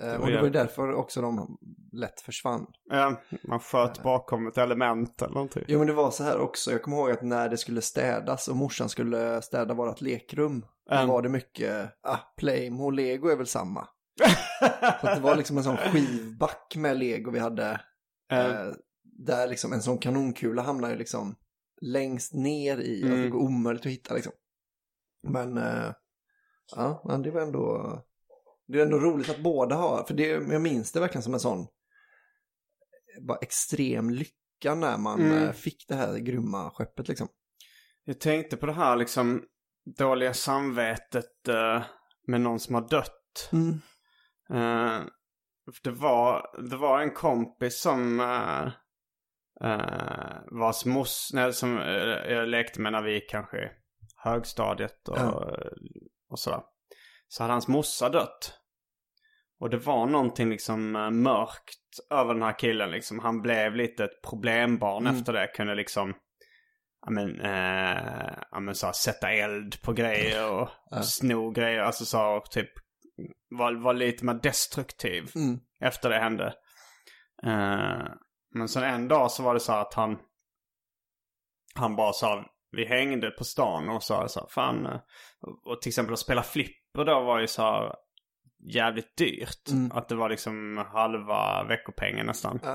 [0.00, 1.58] det och det var ju därför också de
[1.92, 2.66] lätt försvann.
[2.90, 5.64] Ja, man sköt bakom ett element eller någonting.
[5.68, 8.48] Jo men det var så här också, jag kommer ihåg att när det skulle städas
[8.48, 10.66] och morsan skulle städa vårt lekrum.
[10.90, 11.08] Då Mm.
[11.08, 13.88] var det mycket, ah, Playmo och Lego är väl samma.
[15.00, 17.80] Så att det var liksom en sån skivback med Lego vi hade.
[18.32, 18.50] Mm.
[18.68, 21.34] Eh, där liksom en sån kanonkula hamnar ju liksom
[21.80, 23.14] längst ner i, Mm.
[23.14, 24.32] att det går omöjligt att hitta liksom.
[25.28, 25.92] Men, eh,
[26.76, 27.98] ja, men det var ändå,
[28.72, 31.40] det är ändå roligt att båda har, för det, jag minns det verkligen som en
[31.40, 31.66] sån,
[33.20, 35.42] bara extrem lycka när man Mm.
[35.42, 37.28] eh, fick det här grymma skeppet liksom.
[38.04, 39.44] Jag tänkte på det här liksom
[39.98, 41.82] dåliga samvetet eh,
[42.26, 43.50] med någon som har dött.
[43.52, 43.80] Mm.
[44.50, 45.00] Eh,
[45.82, 48.66] det, var, det var en kompis som uh,
[49.68, 53.70] uh, vars mos, nej, som eh, jag lekte med när vi gick kanske
[54.16, 55.56] högstadiet och, Ja.
[56.30, 56.60] och sådär.
[57.28, 58.59] Så hade hans morsa dött.
[59.60, 61.76] Och det var någonting liksom eh, mörkt
[62.10, 63.18] över den här killen liksom.
[63.18, 65.16] Han blev lite ett problembarn Mm.
[65.18, 65.46] efter det.
[65.46, 66.14] Kunde liksom,
[67.06, 71.80] ja men, eh, ja men så här, sätta eld på grejer och, och sno grejer.
[71.80, 72.70] Alltså så här, och typ
[73.58, 75.58] var, var lite mer destruktiv Mm.
[75.80, 76.46] efter det hände.
[77.46, 78.04] Eh,
[78.54, 80.18] men sen en dag så var det så här att han,
[81.74, 85.00] han bara sa, vi hängde på stan och sa så här, fan, eh,
[85.40, 87.94] och, och till exempel att spela flipper då var ju så här
[88.74, 89.68] jävligt dyrt.
[89.70, 89.90] Mm.
[89.92, 92.60] Att det var liksom halva veckopengen nästan.
[92.62, 92.74] Ja.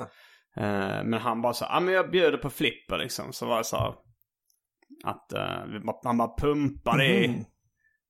[0.58, 3.34] Eh, men han bara så, ja men jag bjuder på flipper liksom.
[3.34, 3.94] Så var det så här,
[5.04, 7.46] att uh, han bara pumpade i, Mhm.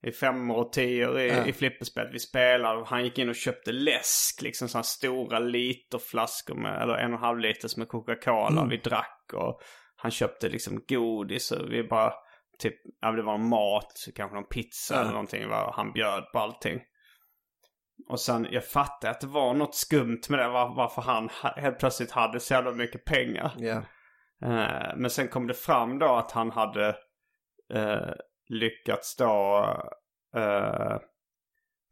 [0.07, 1.45] i femmor och tior i, Ja.
[1.45, 2.07] i flipperspel.
[2.11, 4.41] Vi spelade och han gick in och köpte läsk.
[4.41, 8.47] Liksom sådana stora literflaskor med, eller en och en halv liters med Coca-Cola.
[8.61, 8.69] Mm.
[8.69, 9.59] Vi drack och
[9.95, 12.13] han köpte liksom godis och vi bara,
[12.59, 15.01] typ, ja det var mat, kanske någon pizza Ja.
[15.01, 15.43] eller någonting.
[15.73, 16.79] Han bjöd på allting.
[18.10, 20.47] Och sen, jag fattade att det var något skumt med det.
[20.47, 23.51] Var, varför han ha- helt plötsligt hade så jävla mycket pengar.
[23.58, 23.81] Ja.
[24.41, 26.88] Eh, men sen kom det fram då att han hade
[27.73, 28.13] eh,
[28.49, 29.65] lyckats då
[30.36, 30.97] eh,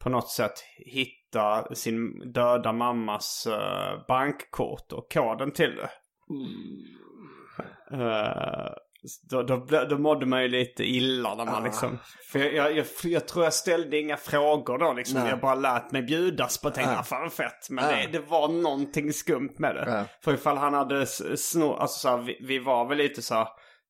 [0.04, 0.54] på något sätt
[0.86, 5.90] hitta sin döda mammas eh, bankkort och koden till det.
[7.92, 8.74] Eh,
[9.30, 11.66] då, då, då mådde man ju lite illa när man Ah.
[11.66, 12.00] liksom...
[12.32, 15.20] För jag, jag, jag, jag tror jag ställde inga frågor då liksom.
[15.20, 15.30] Nej.
[15.30, 17.00] Jag bara lät mig bjudas på och tänkte, Ah.
[17.00, 17.04] ah.
[17.04, 17.70] fan fett.
[17.70, 17.88] Men Ah.
[17.92, 19.84] det, det var någonting skumt med det.
[19.88, 20.04] Ja.
[20.22, 21.06] För ifall han hade
[21.38, 23.48] snott, alltså så här, vi, vi var väl lite så här,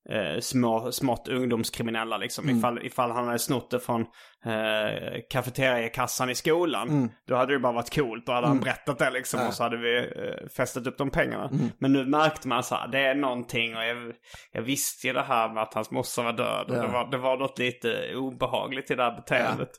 [0.09, 2.45] eh, små, smått ungdomskriminella liksom.
[2.45, 2.57] Mm.
[2.57, 4.01] Ifall, ifall han hade snott det från
[4.45, 6.89] eh, kafeteriakassan i skolan.
[6.89, 7.09] Mm.
[7.27, 8.25] Då hade det bara varit coolt.
[8.25, 9.39] Då hade han berättat det liksom.
[9.39, 9.47] Ja.
[9.47, 11.45] Och så hade vi eh, fästat upp de pengarna.
[11.45, 11.69] Mm.
[11.79, 13.77] Men nu märkte man så här, det är någonting.
[13.77, 14.13] Och jag,
[14.51, 16.65] jag visste ju det här med att hans morsa var död.
[16.67, 16.73] Ja.
[16.73, 19.71] det, var, det var något lite obehagligt i det här beteendet.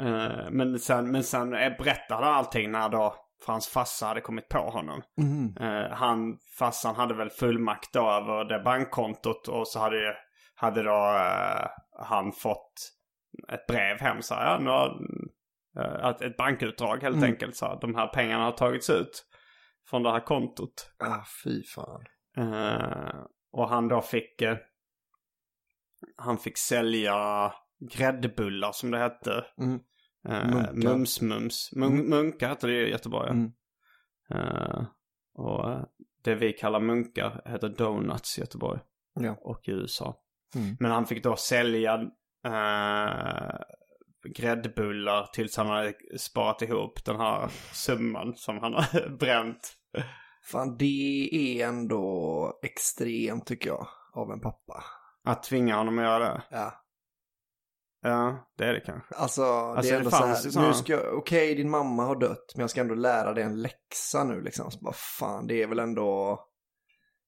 [0.00, 4.20] Eh, men sen, men sen eh, berättade han allting när då för hans farsa hade
[4.20, 5.02] kommit på honom.
[5.16, 5.56] Mhm.
[5.60, 10.16] Eh, han, farsan hade väl fullmakt då över det bankkontot och så hade,
[10.54, 11.66] hade då eh,
[12.06, 12.72] han fått
[13.52, 14.98] ett brev hem så här, ja, nu har,
[15.78, 17.30] eh, ett bankutdrag helt Mm.
[17.30, 19.24] enkelt så här, de här pengarna har tagits ut
[19.90, 20.90] från det här kontot.
[20.98, 22.04] Ah, fy fan.
[22.36, 24.56] Eh, och han då fick, eh,
[26.16, 27.52] han fick sälja
[27.92, 29.44] gräddbullar som det hette.
[29.60, 29.80] Mm.
[30.28, 31.70] Uh, mums mums.
[31.72, 32.10] Mun- Mm.
[32.10, 33.30] Munkar heter det i Göteborg.
[33.30, 33.52] Mm.
[34.30, 34.84] Eh,
[35.34, 35.82] och eh,
[36.24, 38.80] det vi kallar munkar heter donuts i Göteborg.
[39.20, 39.36] Ja.
[39.40, 40.16] Och i USA.
[40.54, 40.76] Mm.
[40.80, 41.96] Men han fick då sälja
[42.46, 43.60] uh,
[44.34, 49.72] gräddbullar tills han hade sparat ihop den här summan som han har bränt.
[50.44, 54.84] Fan, det är ändå extremt tycker jag, av en pappa.
[55.24, 56.42] Att tvinga honom att göra det.
[56.50, 56.72] Ja.
[58.04, 59.14] Ja, det är det kanske.
[59.14, 62.04] Alltså, Alltså, det är det ändå fanns ju så här, nu ska okej din mamma
[62.04, 64.70] har dött, men jag ska ändå lära dig en läxa nu liksom.
[64.70, 66.40] Så bara, fan, det är väl ändå,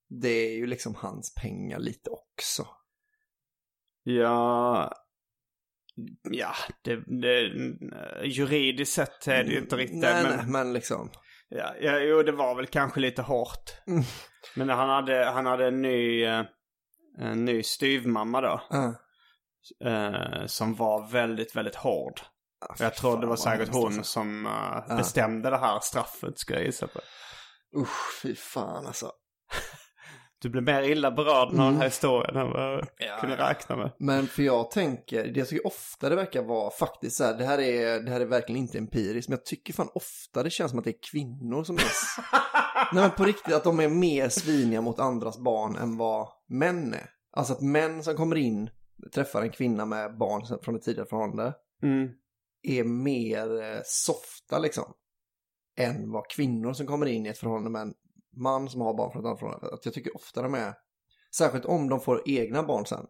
[0.08, 2.66] det är ju liksom hans pengar lite också.
[4.02, 4.92] Ja,
[6.30, 7.40] ja, det, det,
[8.24, 11.10] juridiskt sett är det ju inte riktigt Nej, men, nej, men liksom.
[11.48, 13.72] Ja, ja, jo, det var väl kanske lite hårt.
[13.86, 14.02] Mm.
[14.56, 16.44] Men han hade, han hade en ny, eh,
[17.18, 18.62] en ny styvmamma då.
[18.70, 18.94] Ja.
[19.84, 22.20] Eh, som var väldigt, väldigt hård.
[22.68, 24.02] Ah, Jag tror det var säkert hon alltså.
[24.02, 27.00] som eh, bestämde det här straffet, ska jag gissa på.
[27.80, 29.12] Usch, fy fan alltså.
[30.38, 31.76] Du blev mer illa berörd av den Mm.
[31.76, 33.90] här historien än vad jag Ja, kunde räkna med.
[33.98, 37.44] Men för jag tänker, det jag tycker ofta det verkar vara faktiskt så här, det
[37.44, 40.70] här är, det här är verkligen inte empiriskt, men jag tycker fan ofta det känns
[40.70, 41.82] som att det är kvinnor som är...
[42.94, 46.94] Nej men på riktigt, att de är mer sviniga mot andras barn än vad män
[46.94, 47.10] är.
[47.36, 48.70] Alltså att män som kommer in,
[49.12, 52.08] träffar en kvinna med barn från ett tidigare förhållande, Mm.
[52.62, 54.94] är mer eh, softa liksom.
[55.78, 57.94] Än vad kvinnor som kommer in i ett förhållande med en
[58.36, 59.74] man som har barn från ett annat förhållande.
[59.74, 60.74] Att jag tycker ofta de är,
[61.36, 63.06] särskilt om de får egna barn sen,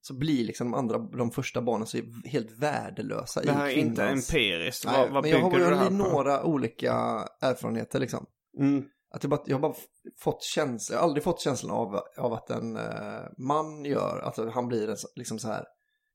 [0.00, 3.76] så blir liksom de andra, de första barnen så är helt värdelösa Det här är
[3.76, 4.86] inte empiriskt.
[4.86, 6.92] Nej, vad vad men jag har, jag har några olika
[7.40, 8.26] erfarenheter liksom.
[8.58, 8.84] Mm.
[9.10, 9.74] Att jag, bara, jag har bara
[10.20, 14.52] fått känslan, jag har aldrig fått känslan av, av att en eh, man gör, att
[14.54, 15.64] han blir en, så- liksom så här,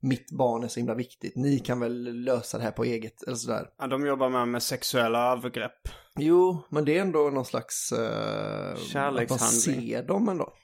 [0.01, 3.35] mitt barn är så himla viktigt, ni kan väl lösa det här på eget, eller
[3.35, 3.69] sådär.
[3.77, 5.89] Ja, de jobbar med, med sexuella övergrepp.
[6.19, 7.91] Jo, men det är ändå någon slags...
[7.91, 9.89] Uh, att man Kärlekshandling.
[9.89, 10.53] ser dem ändå.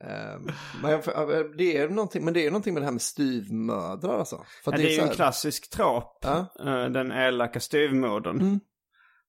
[0.00, 0.46] Ehm,
[0.82, 1.00] men,
[1.56, 4.44] det är någonting, men det är någonting med det här med styvmödrar alltså.
[4.64, 6.18] Ja, det är ju så en här- klassisk trop.
[6.22, 6.46] Ja.
[6.60, 8.40] eh, Den elaka styvmodern.
[8.40, 8.60] Mm.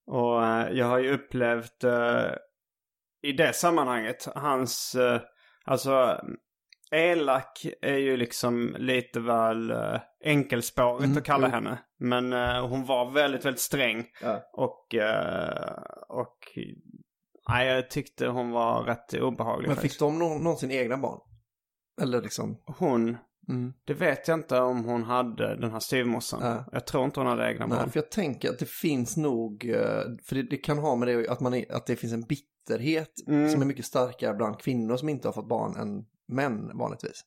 [0.08, 2.30] Och eh, jag har ju upplevt eh,
[3.24, 5.22] i det sammanhanget hans, eh,
[5.66, 6.22] alltså
[6.92, 9.74] elak är ju liksom lite väl
[10.26, 11.80] enkelspårigt Mm, att kalla henne.
[12.00, 12.34] Men
[12.70, 14.06] hon var väldigt, väldigt sträng.
[14.22, 14.42] Ja.
[14.54, 14.96] Och,
[16.08, 16.38] och
[17.50, 19.94] nej, jag tyckte hon var rätt obehaglig Men faktiskt.
[19.94, 21.20] fick de nå- någonsin egna barn?
[22.02, 22.64] Eller liksom?
[22.78, 23.18] Hon,
[23.50, 23.74] Mm.
[23.86, 26.40] det vet jag inte om hon hade den här styvmorsan.
[26.44, 26.64] Ja.
[26.72, 27.80] Jag tror inte hon hade egna barn.
[27.82, 31.08] Nej, för jag tänker att det finns nog, eh, för det, det kan ha med
[31.08, 33.50] det att, man är, att det finns en bitterhet Mm.
[33.50, 37.22] som är mycket starkare bland kvinnor som inte har fått barn än män vanligtvis.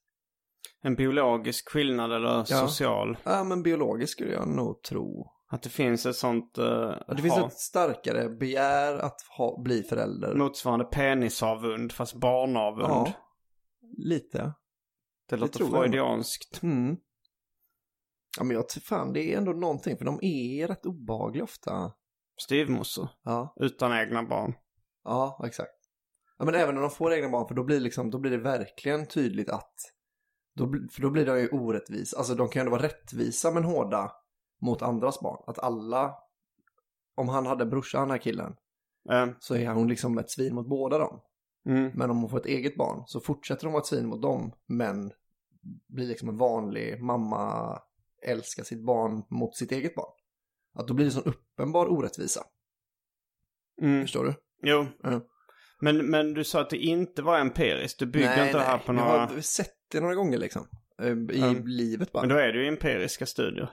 [0.82, 3.16] En biologisk skillnad eller social.
[3.24, 5.26] Ja, men biologiskt skulle jag nog tro.
[5.52, 10.34] Att det finns ett sånt uh, det finns ett starkare begär att ha, bli förälder.
[10.34, 12.90] motsvarande penisavund fast barnavund.
[12.90, 13.12] Ja,
[13.96, 14.52] lite.
[15.30, 15.78] Det låter tror jag.
[15.80, 16.62] freudianskt.
[16.62, 16.96] Mm.
[18.38, 21.92] Ja, men jag tror fan det är ändå någonting, för de är rätt obehagliga ofta.
[22.40, 23.08] Styvmorsor.
[23.22, 24.54] Ja, Utan egna barn.
[25.04, 25.72] ja exakt.
[26.38, 28.38] Ja, men även när de får egna barn, för då blir, liksom, då blir det
[28.38, 29.74] verkligen tydligt att,
[30.54, 32.14] då, för då blir de ju orättvis.
[32.14, 34.12] Alltså de kan ju ändå vara rättvisa men hårda
[34.62, 35.42] mot andras barn.
[35.46, 36.14] Att alla,
[37.14, 38.56] om han hade en brorsa, den här killen,
[39.10, 41.20] Eh, så är hon liksom ett svin mot båda dem.
[41.68, 41.90] mm.
[41.94, 44.52] Men om hon får ett eget barn så fortsätter hon vara ett svin mot dem,
[44.66, 45.12] men
[45.88, 47.78] blir liksom en vanlig mamma,
[48.26, 50.12] älskar sitt barn mot sitt eget barn.
[50.74, 52.44] Att då blir det sån uppenbar orättvisa.
[53.82, 54.02] Mm.
[54.02, 54.34] Förstår du?
[54.62, 54.86] Jo.
[55.02, 55.20] Ja.
[55.80, 57.98] Men, men du sa att det inte var empiriskt.
[57.98, 59.26] Du bygger inte det här på Jag några...
[59.26, 60.68] har sett det några gånger liksom.
[61.02, 61.66] eh, I Mm.
[61.66, 62.20] livet bara.
[62.20, 63.70] Men då är det ju empiriska studier.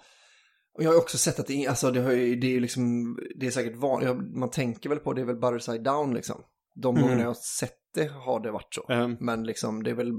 [0.73, 2.59] Och jag har också sett att det, är- alltså, det, har ju, det är ju
[2.59, 6.13] liksom, det är säkert vanligt, man tänker väl på det är väl Butter Side Down
[6.13, 6.43] liksom.
[6.75, 7.01] De Mm.
[7.03, 8.85] gångerna jag har sett det har det varit så.
[8.93, 9.17] Mm.
[9.19, 10.11] Men liksom det är väl,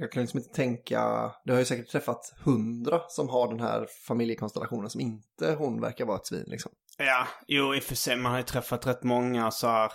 [0.00, 3.86] jag kan liksom inte tänka, det har ju säkert träffat hundra som har den här
[4.08, 6.72] familjekonstellationen som inte hon verkar vara ett svin liksom.
[6.98, 8.16] Ja, jo i och för sig.
[8.16, 9.92] Man har ju träffat rätt många så här,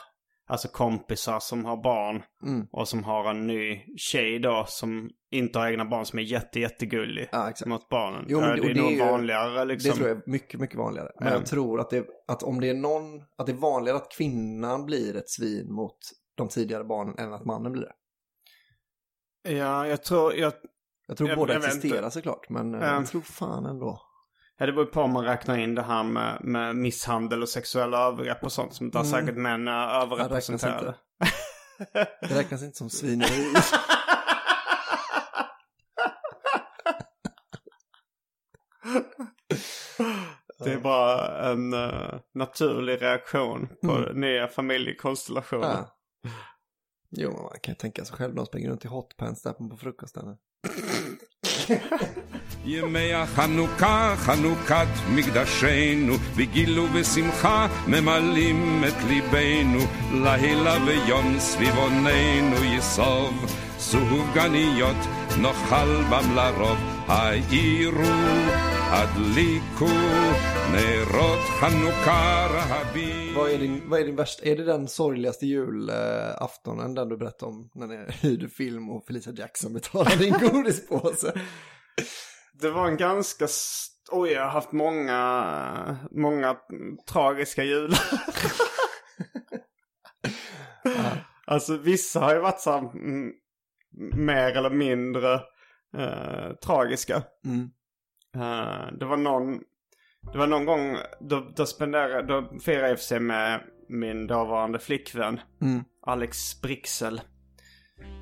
[0.47, 2.23] alltså kompisar som har barn.
[2.45, 2.67] Mm.
[2.71, 6.59] Och som har en ny tjej då som inte har egna barn som är jätte,
[6.59, 7.69] jättegullig Ja, exakt.
[7.69, 8.25] mot barnen.
[8.27, 9.89] Jo, men Ja, det- det är det nog är ju- vanligare liksom.
[9.91, 11.09] Det tror jag är mycket, mycket vanligare.
[11.19, 11.39] Men Mm.
[11.39, 14.85] jag tror att, det, att om det är någon, att det är vanligare att kvinnan
[14.85, 15.97] blir ett svin mot
[16.35, 17.93] de tidigare barnen än att mannen blir det.
[19.51, 20.53] Ja, jag tror, jag,
[21.07, 22.11] Jag tror Jag- båda jag existerar inte.
[22.11, 22.93] såklart, men eh, Ja.
[22.93, 24.01] jag tror fan ändå.
[24.57, 27.97] ja, det beror på om man räknar in det här med, med misshandel och sexuella
[28.07, 28.73] övergrepp och sånt.
[28.73, 29.11] Som där Mm.
[29.11, 30.87] säkert män är Det räknas överrepresenterade.
[30.87, 32.07] inte.
[32.29, 33.53] Det räknas inte som svineri.
[40.63, 44.19] Det är bara en eh, naturlig reaktion på Mm.
[44.21, 45.67] nya familjekonstellationer.
[45.67, 45.89] Ja.
[47.10, 48.34] Jo, men man kan ju tänka sig själv.
[48.34, 50.38] De springer runt i hotpants där på frukosten.
[52.64, 59.78] ימי החנוכה, חנוכת מקדשנו, בגילו ושמחה ממלאים את ליבנו,
[60.12, 63.34] לילה ויום סביבוננו יסוב,
[63.78, 64.96] סופגניות
[65.38, 66.78] נאכל בם לרוב,
[67.08, 68.02] העירו,
[73.35, 77.51] vad är din, vad är din värsta, är det den sorgligaste julaftonen den du berättade
[77.51, 77.69] om?
[77.73, 81.33] När ni hyrde film och Felicia Jackson betalade din godispåse?
[82.53, 83.47] det var en ganska,
[84.11, 86.57] oj jag har haft många, många
[87.09, 87.99] tragiska jular.
[91.45, 93.31] alltså vissa har ju varit så här, mm,
[94.15, 95.33] mer eller mindre
[95.97, 97.23] eh, tragiska.
[97.45, 97.69] Mm.
[98.35, 99.59] Eh, det var någon...
[100.31, 104.27] Det var någon gång då, då spenderade, då firade jag och för sig med min
[104.27, 105.39] dåvarande flickvän.
[105.61, 105.83] Mm.
[106.05, 107.21] Alex Brixel.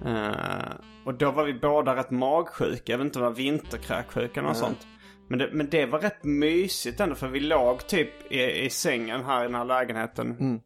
[0.06, 0.74] Eh,
[1.06, 2.92] och då var vi båda rätt magsjuka.
[2.92, 4.68] Jag vet inte om det var vinterkräksjuka eller något Nej.
[4.68, 4.88] sånt.
[5.30, 9.26] Men det, men det var rätt mysigt ändå för vi låg typ i, i sängen
[9.26, 10.38] här i den här lägenheten.
[10.40, 10.60] Mm.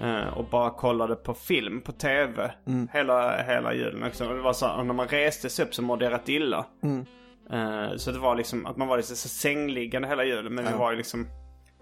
[0.00, 2.54] eh, och bara kollade på film på tv.
[2.66, 2.88] Mm.
[2.92, 4.28] Hela, hela julen också.
[4.28, 6.66] Och det var så och när man reste sig upp så mådde jag rätt illa.
[6.82, 7.06] Mm.
[7.50, 10.54] Eh, så det var liksom att man var lite så sängliggande hela julen.
[10.54, 10.76] Men Ja.
[10.78, 11.26] var ju liksom...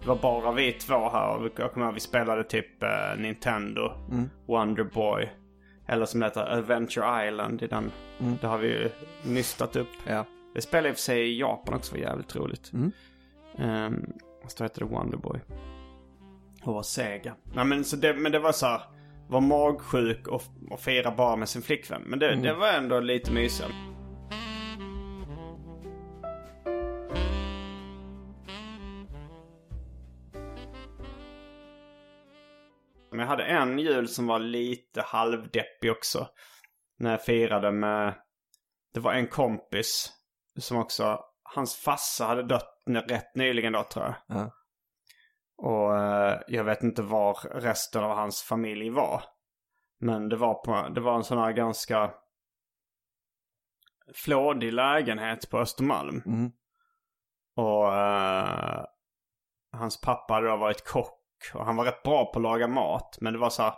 [0.01, 3.91] Det var bara vi två här och jag kommer ihåg vi spelade typ eh, Nintendo,
[4.11, 4.29] Mm.
[4.47, 5.29] Wonder Boy.
[5.87, 7.91] Eller som det heter Adventure Island i den.
[8.19, 8.37] Mm.
[8.41, 8.89] Det har vi ju
[9.25, 9.87] nystat upp.
[10.07, 10.25] Ja.
[10.55, 12.71] Det spelade i och för sig i Japan också, var jävligt roligt.
[12.73, 12.91] Mm.
[13.57, 14.13] Um,
[14.47, 15.39] så heter det Wonder Boy.
[16.63, 17.35] Och var Sega.
[17.53, 18.81] Nej men så det, men det var så här,
[19.27, 22.01] Var magsjuk och, och fira bara med sin flickvän.
[22.05, 22.43] Men det, Mm.
[22.43, 23.69] det var ändå lite mysigt.
[33.73, 36.27] En jul som var lite halvdeppig också.
[36.97, 38.13] När jag firade med...
[38.93, 40.13] Det var en kompis
[40.59, 41.19] som också...
[41.43, 44.15] Hans farsa hade dött rätt nyligen då tror jag.
[44.27, 44.51] Ja.
[45.57, 49.23] Och eh, jag vet inte var resten av hans familj var.
[49.99, 52.13] Men det var, på, det var en sån här ganska
[54.15, 56.21] flådig lägenhet på Östermalm.
[56.25, 56.51] Mm.
[57.55, 58.85] Och eh,
[59.71, 61.22] hans pappa hade då varit kock.
[61.53, 63.17] Och han var rätt bra på att laga mat.
[63.21, 63.73] Men det var så här,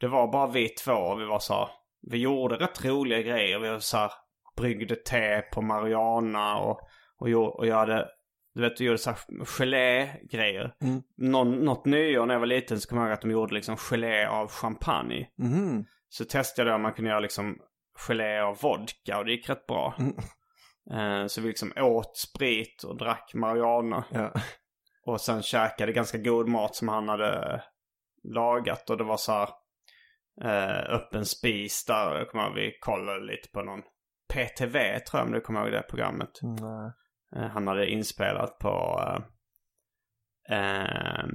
[0.00, 1.68] det var bara vi två och vi var så här,
[2.10, 3.58] vi gjorde rätt roliga grejer.
[3.58, 4.12] Vi var så här,
[4.56, 6.80] bryggde te på Mariana och,
[7.18, 8.08] och, gjo- och jag hade,
[8.54, 10.74] du vet, du gjorde så här gelé-grejer.
[10.82, 11.02] Mm.
[11.16, 13.76] Någon, något nyår när jag var liten så kommer jag ihåg att de gjorde liksom
[13.76, 15.26] gelé av champagne.
[15.38, 15.84] Mhm.
[16.08, 17.58] Så testade jag om man kunde göra liksom
[18.08, 19.94] gelé av vodka och det gick rätt bra.
[19.98, 20.14] Mm.
[21.22, 24.04] Eh, Så vi liksom åt sprit och drack marijuana.
[24.10, 24.32] Ja.
[25.06, 27.62] Och sen käkade ganska god mat som han hade
[28.22, 28.90] lagat.
[28.90, 29.48] Och det var så här
[30.42, 32.14] eh, öppen spis där.
[32.18, 33.82] Jag kommer ihåg vi kollade lite på någon
[34.32, 36.30] PTV tror jag om du kommer ihåg det programmet.
[37.36, 39.00] Eh, han hade inspelat på
[40.50, 41.30] eh, ehm,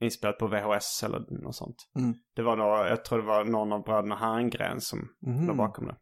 [0.00, 1.76] inspelat på VHS eller något sånt.
[1.98, 2.14] Mm.
[2.34, 5.46] Det var då, jag tror det var någon av bröderna Herngren som Mhm.
[5.46, 5.96] låg bakom det.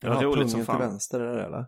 [0.00, 0.76] Det Ja, var roligt som fan.
[0.76, 1.66] till vänster är det eller?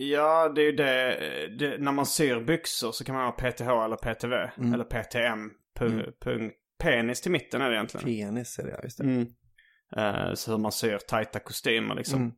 [0.00, 1.18] Ja, det är ju det,
[1.58, 1.78] det.
[1.78, 4.50] När man syr byxor så kan man ha PTH eller PTV.
[4.58, 4.74] Mm.
[4.74, 5.50] Eller PTM.
[5.80, 6.50] Mm.
[6.78, 8.06] penis till mitten är det egentligen.
[8.06, 9.04] Penis är det, ja, just det.
[9.04, 9.26] Mm.
[9.96, 12.20] Eh, så man syr tajta kostymer liksom.
[12.20, 12.32] Mm.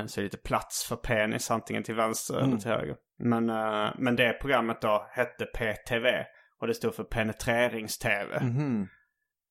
[0.00, 2.50] Eh, så är det lite plats för penis antingen till vänster Mm.
[2.50, 2.96] eller till höger.
[3.18, 6.24] Men, eh, men det programmet då hette PTV.
[6.60, 8.40] Och det stod för penetrerings-TV.
[8.40, 8.88] Mhm.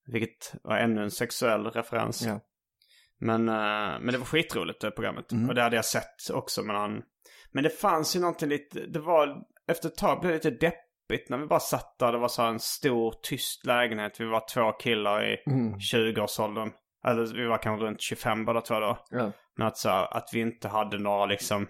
[0.05, 2.25] Vilket var ännu en sexuell referens.
[2.25, 2.39] Ja.
[3.21, 3.45] Men,
[4.03, 5.31] men det var skitroligt det programmet.
[5.31, 5.49] Mm.
[5.49, 6.63] Och det hade jag sett också.
[6.63, 7.03] Men, han...
[7.51, 11.29] men det fanns ju någonting lite, det var, efter ett tag blev det lite deppigt
[11.29, 12.11] när vi bara satt där.
[12.11, 14.19] Det var så en stor tyst lägenhet.
[14.19, 15.73] Vi var två killar i Mm.
[15.77, 16.71] 20-årsåldern.
[17.07, 19.05] Eller vi var kanske runt 25 båda två då.
[19.09, 19.31] Ja.
[19.57, 21.67] Men att, så att vi inte hade några liksom...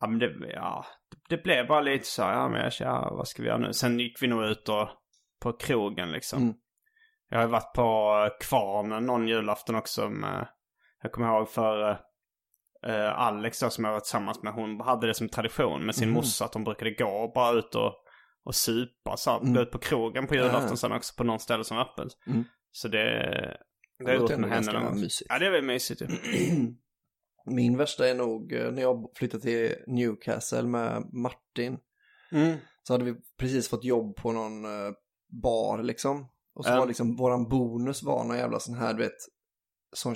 [0.00, 0.86] Ja men det, ja,
[1.28, 3.72] det blev bara lite så här, ja men jag- ja, vad ska vi göra nu?
[3.72, 4.88] Sen gick vi nog ut och,
[5.42, 6.42] på krogen liksom.
[6.42, 6.54] Mm.
[7.28, 7.82] Jag har varit på
[8.26, 10.48] eh, Kvarnen någon julafton också med,
[11.02, 12.00] jag kommer ihåg för
[12.86, 16.08] eh, Alex då som jag var tillsammans med, hon hade det som tradition med sin
[16.08, 16.14] Mhm.
[16.14, 17.92] morsa att de brukade gå bara ut och,
[18.44, 19.54] och supa, så här, Mm.
[19.54, 20.76] gå ut på krogen på julafton Ja.
[20.76, 22.08] sen också på någon ställe som var öppet.
[22.26, 22.44] Mm.
[22.72, 22.98] Så det,
[23.98, 25.08] det har låter gjort med ändå henne någon gång.
[25.28, 26.06] Ja det är väl mysigt ju.
[27.46, 31.78] Min värsta är nog eh, när jag flyttade till Newcastle med Martin.
[32.32, 32.56] Mm.
[32.82, 34.92] Så hade vi precis fått jobb på någon eh,
[35.42, 36.28] bar liksom.
[36.54, 36.78] Och så Ja.
[36.78, 39.16] var liksom, våran bonus var någon jävla sån här, du vet,
[39.96, 40.14] sån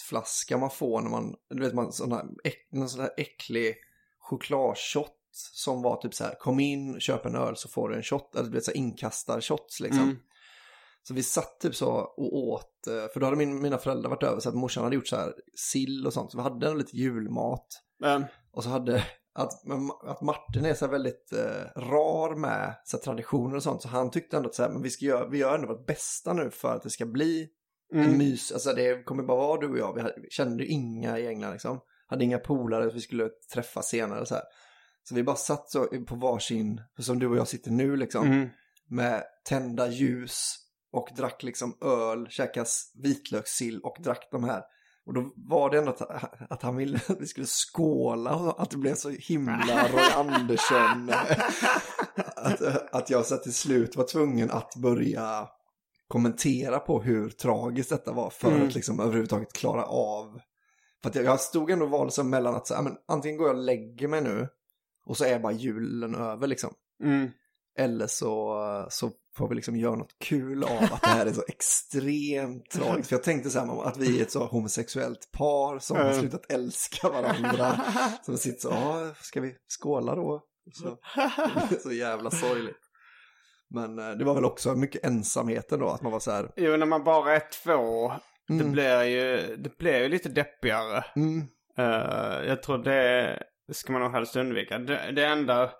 [0.00, 2.26] shotflaska man får när man, du vet, man, sån här,
[2.70, 3.76] någon sån här äcklig
[4.18, 8.02] chokladshot som var typ så här, kom in, köp en öl så får du en
[8.02, 10.02] shot, eller du vet så här inkastar-shots liksom.
[10.02, 10.16] Mm.
[11.02, 14.22] Så vi satt typ så och åt, eh, för då hade min, mina föräldrar varit
[14.22, 16.96] över så att morsan hade gjort så här sill och sånt, så vi hade lite
[16.96, 17.66] julmat.
[17.98, 19.52] Men, Och så hade, att,
[20.04, 24.10] att Martin är så här väldigt eh, rar med så traditioner och sånt, så han
[24.10, 26.50] tyckte ändå att så här, men vi, ska göra, vi gör ändå vårt bästa nu
[26.50, 27.48] för att det ska bli
[27.92, 28.18] mm.
[28.18, 31.52] mys, alltså det kommer bara vara du och jag, vi, hade, kände inga i England
[31.52, 34.44] liksom, hade inga polare vi skulle träffa senare så här.
[35.02, 38.48] Så vi bara satt så på varsin, som du och jag sitter nu liksom, Mm.
[38.88, 40.56] med tända ljus
[40.92, 44.62] och drack liksom öl, käkas vitlökssill och drack de här.
[45.06, 48.70] Och då var det ändå att, att han ville att vi skulle skåla och att
[48.70, 51.10] det blev så himla Roy Andersson.
[52.36, 55.48] att, att jag så till slut var tvungen att börja
[56.10, 58.66] kommentera på hur tragiskt detta var för Mm.
[58.68, 60.40] att liksom överhuvudtaget klara av.
[61.02, 63.56] För att jag, jag stod ändå val som mellan att så, men, antingen går jag
[63.56, 64.48] och lägger mig nu
[65.06, 66.74] och så är bara julen över liksom.
[67.02, 67.30] Mm.
[67.78, 71.44] Eller så, så får vi liksom göra något kul av att det här är så
[71.48, 73.08] extremt tragiskt.
[73.08, 76.52] För jag tänkte så här att vi är ett så homosexuellt par som har slutat
[76.52, 77.80] älska varandra.
[78.22, 80.42] Som sitter så, ska vi skåla då?
[80.72, 80.98] Så,
[81.82, 82.89] så jävla sorgligt.
[83.70, 86.76] Men eh, det var väl också mycket ensamheten då, att man var så här, Jo,
[86.76, 88.12] när man bara är två,
[88.48, 88.72] det Mm.
[88.72, 91.04] blir ju, det blir ju lite deppigare.
[91.16, 91.46] mm,
[91.78, 94.78] Eh, jag tror det, det ska man nog helst undvika.
[94.78, 95.70] Det, det enda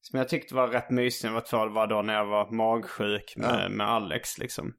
[0.00, 2.50] som jag tyckte var rätt mysigt när jag var två var då när jag var
[2.50, 3.68] magsjuk med, Ja.
[3.68, 4.72] med Alex liksom.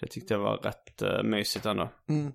[0.00, 1.88] Det tyckte jag var rätt uh, mysigt ändå.
[2.08, 2.32] mm.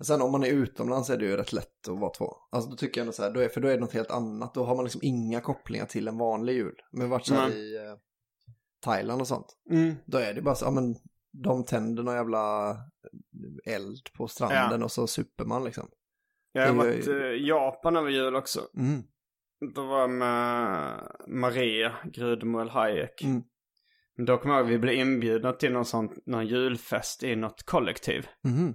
[0.00, 2.36] Sen om man är utomlands är det ju rätt lätt att vara två.
[2.52, 4.10] Alltså då tycker jag ändå så här, då är, för då är det något helt
[4.10, 4.54] annat.
[4.54, 6.74] Då har man liksom inga kopplingar till en vanlig jul.
[6.92, 7.58] Men varit så här Nej.
[7.58, 7.94] i eh,
[8.80, 9.46] Thailand och sånt.
[9.70, 9.94] Mm.
[10.06, 10.94] Då är det bara så, ja men
[11.32, 12.76] de tänder någon jävla
[13.66, 14.84] eld på stranden Ja.
[14.84, 15.88] och så super man liksom.
[16.52, 18.60] Jag har varit ju- i Japan över jul också.
[18.76, 19.02] Mm.
[19.74, 23.22] Då var jag med Maria Grudmuel Hayek.
[23.24, 23.42] Mm.
[24.26, 27.62] Då kommer jag ihåg att vi blev inbjudna till någon, sån, någon julfest i något
[27.62, 28.26] kollektiv.
[28.44, 28.74] Mhm.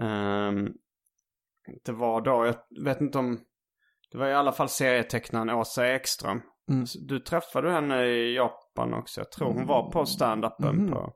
[0.00, 0.68] Ehm,
[1.84, 3.40] det var då, jag vet inte om...
[4.10, 6.40] Det var i alla fall serietecknaren Åsa Ekström.
[6.70, 6.84] Mm.
[7.06, 9.20] Du träffade henne i Japan också.
[9.20, 10.90] Jag tror hon var på stand-upen Mhm.
[10.90, 11.12] på...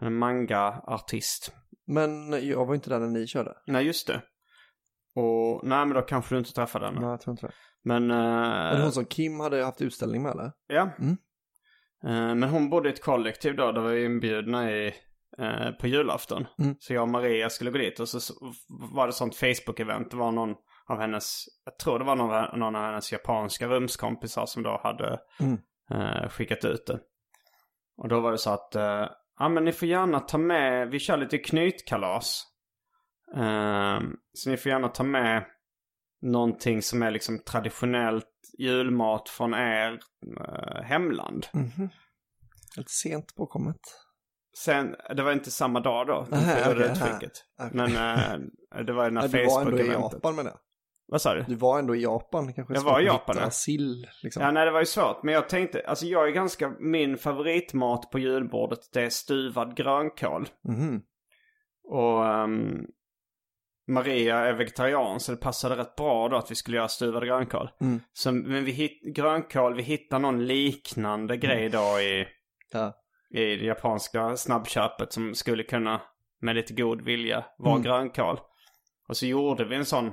[0.00, 1.52] En manga-artist.
[1.86, 3.54] Men jag var inte där när ni körde.
[3.66, 4.22] Nej, just det.
[5.14, 7.00] Och nej, men då kanske du inte träffade henne.
[7.00, 7.52] Nej, jag tror inte det.
[7.84, 8.08] Men...
[8.08, 10.52] Var det eh, hon som Kim hade haft utställning med eller?
[10.66, 10.90] Ja.
[10.98, 11.16] Mm.
[12.04, 14.86] Eh, men hon bodde i ett kollektiv då, där vi var inbjudna i,
[15.38, 16.46] eh, på julafton.
[16.58, 16.74] Mm.
[16.78, 18.34] Så jag och Maria skulle gå dit och så så
[18.94, 20.10] var det sånt Facebook-event.
[20.10, 20.54] Det var någon
[20.88, 25.20] av hennes, jag tror det var någon, någon av hennes japanska rumskompisar som då hade
[25.40, 25.58] Mm.
[25.90, 27.00] eh, skickat ut det.
[28.02, 29.08] Och då var det så att, eh,
[29.38, 32.44] ja men ni får gärna ta med, vi kör lite knytkalas.
[33.36, 34.00] Eh,
[34.32, 35.44] så ni får gärna ta med
[36.22, 38.24] någonting som är liksom traditionellt
[38.58, 39.98] julmat från er
[40.40, 41.46] eh, hemland.
[41.52, 41.88] Mhm.
[42.76, 43.76] Lite sent påkommet.
[44.58, 46.26] Sen, det var inte samma dag då.
[46.30, 46.90] Nej, okej, okay, nej.
[46.92, 47.32] utskicket.
[47.62, 47.70] Okej.
[47.72, 47.96] Men
[48.76, 50.12] eh, det var ju när Nej, du var ändå i Facebook-eventet.
[50.12, 50.54] Japan med det.
[51.10, 51.44] Vad sa du?
[51.48, 52.52] Du var ändå i Japan.
[52.52, 53.50] Kanske Jag var i Japan, hitta ja.
[53.50, 54.42] sill liksom.
[54.42, 55.22] Ja, nej det var ju svårt.
[55.22, 60.48] Men jag tänkte, alltså jag är ganska, min favoritmat på julbordet det är stuvad grönkål.
[60.68, 61.02] Mhm.
[61.88, 62.86] Och ehm,
[63.88, 67.70] Maria är vegetarian så det passade rätt bra då att vi skulle göra stuvad grönkål.
[67.80, 68.00] Mm.
[68.12, 72.26] Så, men vi hitt, grönkål, vi hittade någon liknande grej då i,
[72.72, 72.92] Ja.
[73.30, 76.00] i det japanska snabbköpet som skulle kunna
[76.40, 77.82] med lite god vilja vara Mm.
[77.82, 78.40] grönkål.
[79.08, 80.12] Och så gjorde vi en sån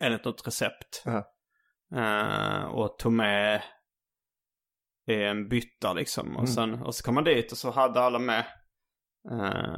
[0.00, 1.02] enligt något recept.
[1.04, 1.24] Ja.
[1.96, 3.62] Eh, och tog med
[5.10, 6.28] i en bytta liksom.
[6.28, 6.46] Och, Mm.
[6.46, 8.44] sen, och så kom man dit och så hade alla med.
[9.30, 9.76] Eh,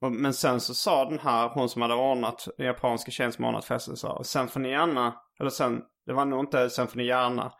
[0.00, 3.44] och, men sen så sa den här, hon som hade ordnat, den japanska tjejen som
[3.44, 6.86] ordnat festen sa, och sen får ni gärna, eller sen, det var nog inte sen
[6.88, 7.52] får ni gärna.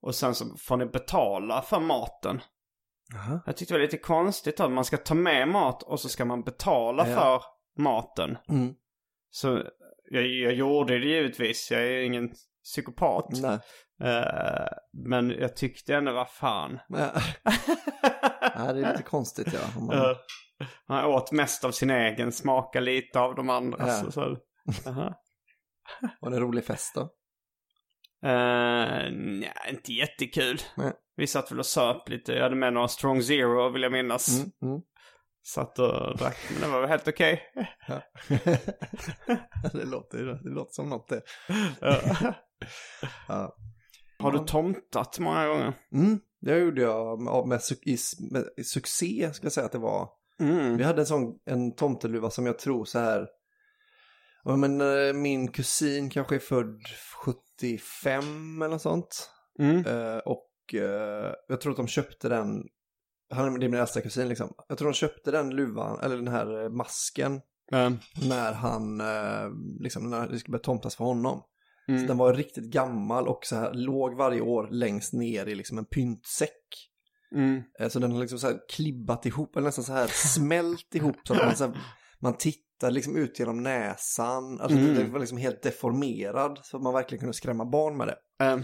[0.00, 2.40] Och sen så får ni betala för maten.
[3.14, 3.40] Jaha.
[3.46, 6.24] Jag tyckte det var lite konstigt att man ska ta med mat och så ska
[6.24, 7.14] man betala Ja.
[7.14, 7.42] för
[7.82, 8.38] maten.
[8.48, 8.74] Mm.
[9.30, 9.62] Så
[10.10, 12.32] jag, jag gjorde det givetvis, jag är ingen
[12.64, 13.26] psykopat.
[13.30, 13.58] Nej.
[14.02, 16.78] Eh, men jag tyckte ändå, vad fan.
[16.88, 17.10] Nej.
[18.56, 19.80] Nej, det är lite konstigt ja.
[19.80, 19.96] Man...
[19.96, 20.16] Uh,
[20.88, 24.00] man åt mest av sin egen, smaka lite av de andras.
[24.00, 24.06] Ja.
[24.06, 24.38] och Så,
[24.90, 25.14] Aha.
[26.20, 27.00] Var det en rolig fest då?
[28.28, 30.58] Eh, nej, inte jättekul.
[30.76, 30.92] Nej.
[31.16, 32.32] Vi satt väl och söp lite.
[32.32, 34.28] Jag hade med några Strong Zero vill jag minnas.
[34.28, 34.50] Mm.
[34.62, 34.80] Mm.
[35.54, 37.42] Satt och drack, men det var väl helt okej.
[37.88, 38.02] Ja.
[39.72, 41.22] det, låter, det låter som något det.
[41.80, 42.34] Ja.
[43.28, 43.56] Ja.
[44.18, 45.72] Har du tomtat många gånger?
[45.92, 47.60] Mm, det gjorde jag med, med,
[48.30, 50.08] med succé, ska jag säga att det var.
[50.40, 50.76] Mm.
[50.76, 53.28] Vi hade en sån en tomteluva som jag tror så här.
[54.44, 56.82] Ja, men, eh, min kusin kanske är född
[57.24, 59.30] 75 eller något sånt.
[59.58, 59.86] Mm.
[59.86, 62.62] Eh, och eh, jag tror att de köpte den.
[63.30, 64.52] Han det är min äldsta kusin liksom.
[64.68, 67.34] Jag tror de köpte den luvan, eller den här eh, masken.
[67.72, 67.90] Eh,
[68.28, 69.50] När han, eh,
[69.80, 71.42] liksom när det skulle börja tomtas för honom.
[71.88, 72.00] mm.
[72.00, 75.78] Så den var riktigt gammal och så här låg varje år längst ner i liksom
[75.78, 76.88] en pyntsäck.
[77.34, 77.62] Mm.
[77.80, 81.16] Eh, Så den har liksom så här klibbat ihop, eller nästan så här smält ihop
[81.24, 81.78] så att man, så här,
[82.20, 84.60] man tittar liksom ut genom näsan.
[84.60, 84.94] Alltså Mm.
[84.94, 88.44] den var liksom helt deformerad så att man verkligen kunde skrämma barn med det.
[88.44, 88.58] Eh,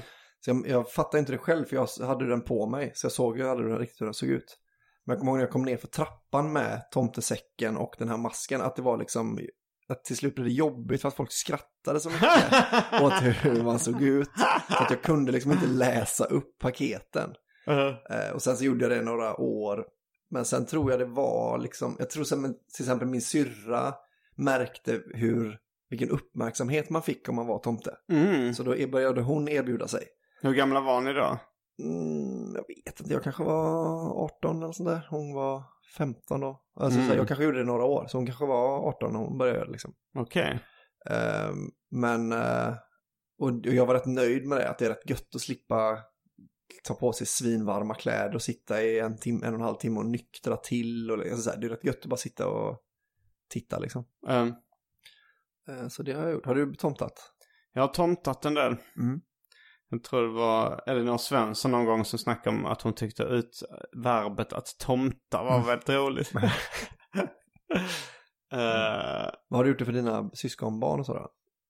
[0.45, 2.92] Så jag, jag fattade inte det själv för jag hade den på mig.
[2.95, 4.59] Så jag såg ju aldrig riktigt hur den såg ut.
[5.05, 8.16] Men jag kommer ihåg när jag kom ner för trappan med tomtesäcken och den här
[8.16, 9.38] masken att det var liksom
[9.88, 12.32] att till slut blev det jobbigt för att folk skrattade så mycket
[13.03, 13.12] åt
[13.45, 14.30] hur man såg ut.
[14.68, 17.34] Så att jag kunde liksom inte läsa upp paketen.
[17.66, 19.84] eh, Eh, och sen så gjorde jag det några år.
[20.30, 23.95] Men sen tror jag det var liksom, jag tror som en- till exempel min syrra
[24.36, 25.59] märkte hur,
[25.90, 27.95] vilken uppmärksamhet man fick om man var tomte.
[28.12, 28.55] mm.
[28.55, 30.05] Så då började hon erbjuda sig.
[30.45, 31.38] Hur gamla var ni då?
[31.82, 35.07] Mm, jag vet inte, jag kanske var 18 eller sånt där.
[35.11, 35.62] Hon var
[35.97, 36.61] 15 då.
[36.76, 37.11] Alltså, Mm.
[37.11, 39.70] så jag kanske gjorde det några år, så hon kanske var 18 när hon började
[39.70, 39.95] liksom.
[40.18, 40.61] Okej.
[41.11, 42.74] Ehm, men, eh,
[43.38, 45.99] och jag var rätt nöjd med det, att det är rätt gött att slippa
[46.84, 49.99] ta på sig svinvarma kläder och sitta i en, tim, en och en halv timme
[50.01, 51.11] och nyktra till.
[51.11, 52.78] Och, alltså, så här, det är rätt gött att bara sitta och
[53.51, 54.05] titta liksom.
[54.28, 54.47] Eh,
[55.68, 56.47] Eh, så det har jag gjort.
[56.47, 57.12] Har du tomtat?
[57.72, 58.76] jag har tomtat en del.
[58.97, 59.20] Mm.
[59.95, 63.62] Jag tror det var Elinor Svensson någon gång som snackade om att hon tyckte ut
[64.05, 66.32] verbet att tomta var väldigt roligt.
[68.53, 71.26] Eh, Vad har du gjort det för dina syskonbarn och sådär?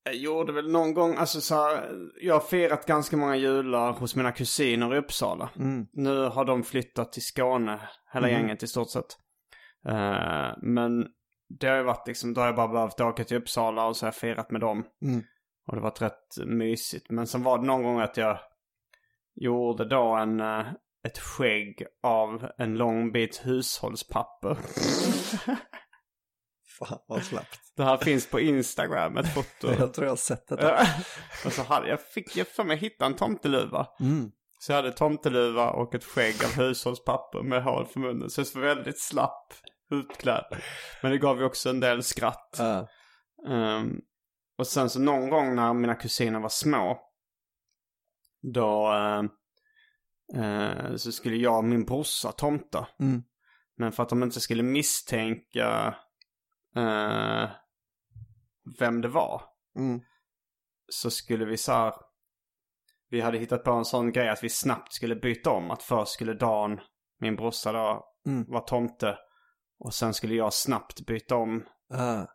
[0.06, 4.16] jag gjorde väl någon gång, alltså så här, jag har firat ganska många jular hos
[4.16, 5.50] mina kusiner i Uppsala.
[5.56, 5.86] Mm.
[5.92, 7.80] Nu har de flyttat till Skåne,
[8.12, 8.40] hela Mm.
[8.40, 9.16] gänget i stort sett.
[9.88, 11.06] Eh, men
[11.60, 14.04] det har ju varit liksom, då har jag bara behövt åka till Uppsala och så
[14.06, 14.84] har jag firat med dem.
[15.04, 15.22] Mm.
[15.66, 17.10] Och det var rätt mysigt.
[17.10, 18.38] Men sen var det någon gång att jag
[19.34, 20.66] gjorde då en, eh,
[21.06, 24.58] ett skägg av en lång bit hushållspapper.
[26.78, 27.60] Fan vad slappt.
[27.76, 29.74] Det här finns på Instagram, ett foto.
[29.78, 30.88] Jag tror jag har sett det.
[31.44, 33.86] Och så hade jag, fick jag för mig hitta en tomteluva.
[34.00, 34.30] Mm.
[34.58, 38.30] Så jag hade tomteluva och ett skägg av hushållspapper med hål för munnen.
[38.30, 39.54] Så jag var väldigt slapp
[39.90, 40.56] utklädd.
[41.02, 42.56] Men det gav ju också en del skratt.
[42.58, 42.88] Ja.
[43.48, 44.00] Ehm,
[44.58, 47.00] och sen så någon gång när mina kusiner var små.
[48.42, 49.28] Då ehm,
[50.34, 52.88] eh, så skulle jag och min brorsa tomta.
[53.00, 53.22] Mm.
[53.76, 55.96] Men för att de inte skulle misstänka
[56.76, 57.50] eh,
[58.78, 59.42] vem det var.
[59.78, 60.00] Mm.
[60.88, 61.94] Så skulle vi så här.
[63.08, 65.70] Vi hade hittat på en sån grej att vi snabbt skulle byta om.
[65.70, 66.80] Att först skulle Dan,
[67.20, 68.44] min brorsa då, Mm.
[68.48, 69.18] vara tomte.
[69.78, 72.26] Och sen skulle jag snabbt byta om Ah.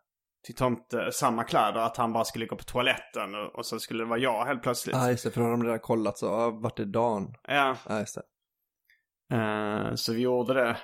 [0.44, 1.80] Till tomte samma kläder.
[1.80, 4.62] Att han bara skulle gå på toaletten och, och så skulle det vara jag helt
[4.62, 4.96] plötsligt.
[4.96, 7.34] ah, just det, för då har de redan kollat så, ah, vart är Dan?
[7.42, 8.22] Ja, Ja, ah, just det.
[9.36, 10.76] eh, så vi gjorde det.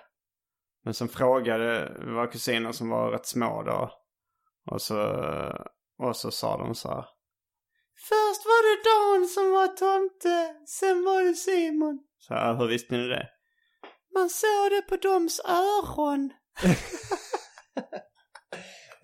[0.85, 3.91] Men sen frågade våra kusiner som var rätt små då.
[4.71, 4.99] Och så,
[5.99, 7.05] och så sa de så här.
[8.09, 11.99] Först var det Dan som var tomte, sen var det Simon.
[12.19, 13.29] Så här, hur visste ni det?
[14.15, 16.31] Man såg det på dems öron.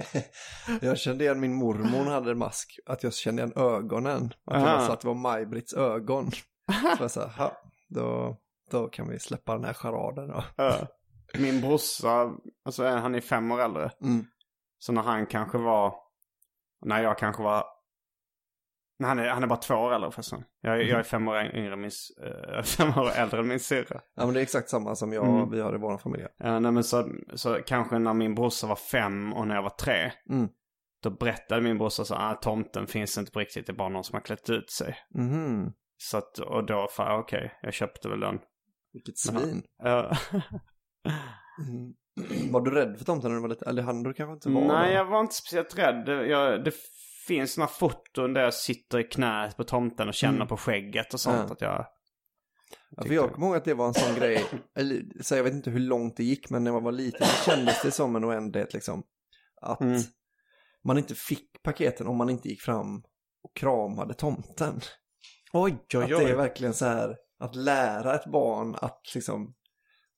[0.80, 2.78] Jag kände igen min mormor hade en mask.
[2.86, 4.34] Att jag kände igen ögonen.
[4.44, 4.86] Att Aha.
[4.86, 6.30] så att det var Maj-Britts ögon.
[6.96, 7.52] Så jag sa, ha,
[7.88, 8.36] då,
[8.70, 10.44] då kan vi släppa den här charaden då.
[11.38, 12.30] Min brorsa,
[12.64, 13.90] alltså han är fem år äldre.
[14.00, 14.24] Mm.
[14.78, 15.94] Så när han kanske var,
[16.84, 17.64] när jag kanske var,
[19.02, 20.44] nej han är, han är bara två år äldre förresten.
[20.60, 21.90] Jag, är- jag är fem år yngre min,
[22.26, 24.00] eh, fem år äldre än min syrra.
[24.16, 25.50] Ja men det är exakt samma som jag, Mm.
[25.50, 26.26] vi har i vår familj.
[26.38, 29.70] Ja, nej men så, så kanske när min brorsa var fem och när jag var
[29.70, 30.12] tre.
[30.30, 30.48] Mm.
[31.02, 34.04] Då berättade min brorsa så att tomten finns inte på riktigt, det är bara någon
[34.04, 34.96] som har klätt ut sig.
[35.14, 35.72] Mhm.
[35.96, 38.38] Så att, och då, fan okej, jag köpte väl den.
[38.92, 39.62] Vilket svin.
[39.82, 40.12] Ja.
[41.68, 41.92] Mm.
[42.52, 44.80] Var du rädd för tomten när du var lite, eller hann du kanske inte vara
[44.80, 46.08] Nej, jag var inte speciellt rädd.
[46.28, 46.72] Jag, det
[47.26, 50.48] finns några foton där jag sitter i knät på tomten och känner Mm.
[50.48, 51.46] på skägget och sånt.
[51.48, 51.52] Ja.
[51.52, 51.86] Att jag...
[52.96, 54.44] Ja, för jag kommer ihåg att det var en sån grej,
[54.76, 57.50] eller så jag vet inte hur långt det gick, men när man var liten så
[57.50, 59.02] kändes det som en oändlighet liksom.
[59.60, 60.00] Att Mm.
[60.84, 63.02] man inte fick paketen om man inte gick fram
[63.42, 64.80] och kramade tomten.
[65.52, 69.54] Oj, oj, Att det är verkligen så här, att lära ett barn att liksom,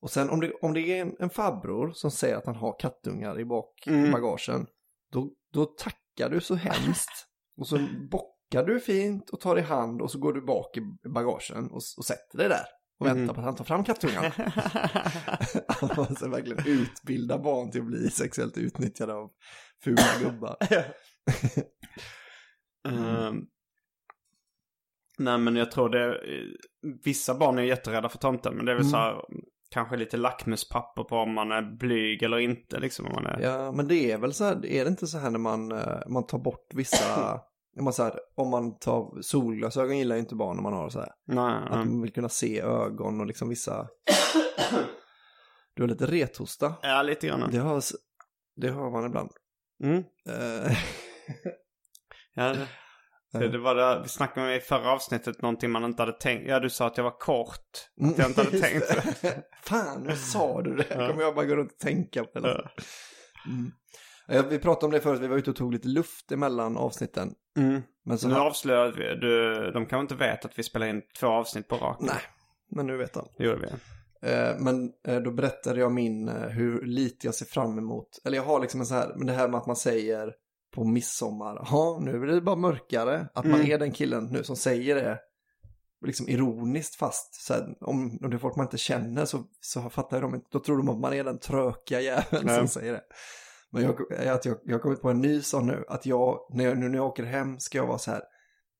[0.01, 2.79] och sen om det, om det är en, en farbror som säger att han har
[2.79, 4.11] kattungar i bak Mm.
[4.11, 4.67] bagagen,
[5.11, 5.65] då, då
[6.17, 7.27] tackar du så hemskt.
[7.57, 7.79] och så
[8.11, 11.81] bockar du fint och tar i hand och så går du bak i bagagen och,
[11.97, 12.65] och sätter dig där.
[12.99, 13.17] Och Mm.
[13.17, 14.31] väntar på att han tar fram kattungarna.
[15.81, 19.29] Man måste verkligen utbilda barn till att bli sexuellt utnyttjade av
[19.83, 20.57] fula gubbar.
[22.87, 23.41] Ehm,
[25.17, 26.21] nej, men jag tror det...
[27.03, 28.91] Vissa barn är jätterädda för tomten, men det är väl Mm.
[28.91, 29.21] så här,
[29.69, 32.79] kanske lite lackmuspapper på om man är blyg eller inte.
[32.79, 33.39] Liksom, om man är...
[33.39, 35.99] Ja, men det är väl så här, är det inte så här när man, eh,
[36.07, 37.39] man tar bort vissa,
[37.81, 40.99] man, så här, om man tar solglasögon gillar ju inte barn när man har så
[40.99, 41.11] här.
[41.27, 41.85] Nej, Att nej.
[41.85, 43.87] man vill kunna se ögon och liksom vissa,
[45.75, 46.73] du har lite rethosta.
[46.81, 47.49] Ja, lite grann.
[47.51, 47.83] Det har,
[48.55, 49.29] det har man ibland.
[49.83, 49.97] Mm.
[50.29, 50.77] Eh,
[52.37, 52.67] Ja, det,
[53.39, 56.47] det, det var det, vi snackade om i förra avsnittet någonting man inte hade tänkt.
[56.47, 57.59] Ja, du sa att jag var kort.
[58.01, 58.87] Att jag inte hade tänkt.
[59.21, 59.43] det.
[59.63, 60.85] Fan, vad sa du det?
[60.89, 61.07] Ja.
[61.07, 62.39] kommer jag bara gå runt och tänka på.
[62.39, 62.49] det.
[62.49, 62.69] Ja.
[63.47, 64.49] Mm.
[64.49, 67.33] Vi pratade om det förut, vi var ute och tog lite luft emellan avsnitten.
[67.57, 67.81] Mm.
[68.05, 71.27] Men så Nu avslöjade vi, du, de kanske inte vet att vi spelar in två
[71.27, 72.05] avsnitt på raken.
[72.05, 72.21] Nej,
[72.71, 73.27] men nu vet han.
[73.37, 73.67] Det gjorde vi.
[74.29, 78.07] Eh, Men eh, då berättade jag min, eh, hur lite jag ser fram emot.
[78.25, 80.33] Eller jag har liksom en så här, men det här med att man säger
[80.75, 83.27] på midsommar, ja nu är det bara mörkare.
[83.33, 83.71] Att man Mm.
[83.71, 85.19] är den killen nu som säger det,
[86.05, 87.35] liksom ironiskt fast.
[87.45, 90.47] Så här, om, om det är folk man inte känner så, så fattar de inte,
[90.51, 93.03] då tror de att man är den trökiga jäveln som säger det.
[93.71, 96.63] Men jag, att jag, jag har kommit på en ny sån nu, att jag, när
[96.63, 98.21] jag, nu när jag åker hem ska jag vara så här,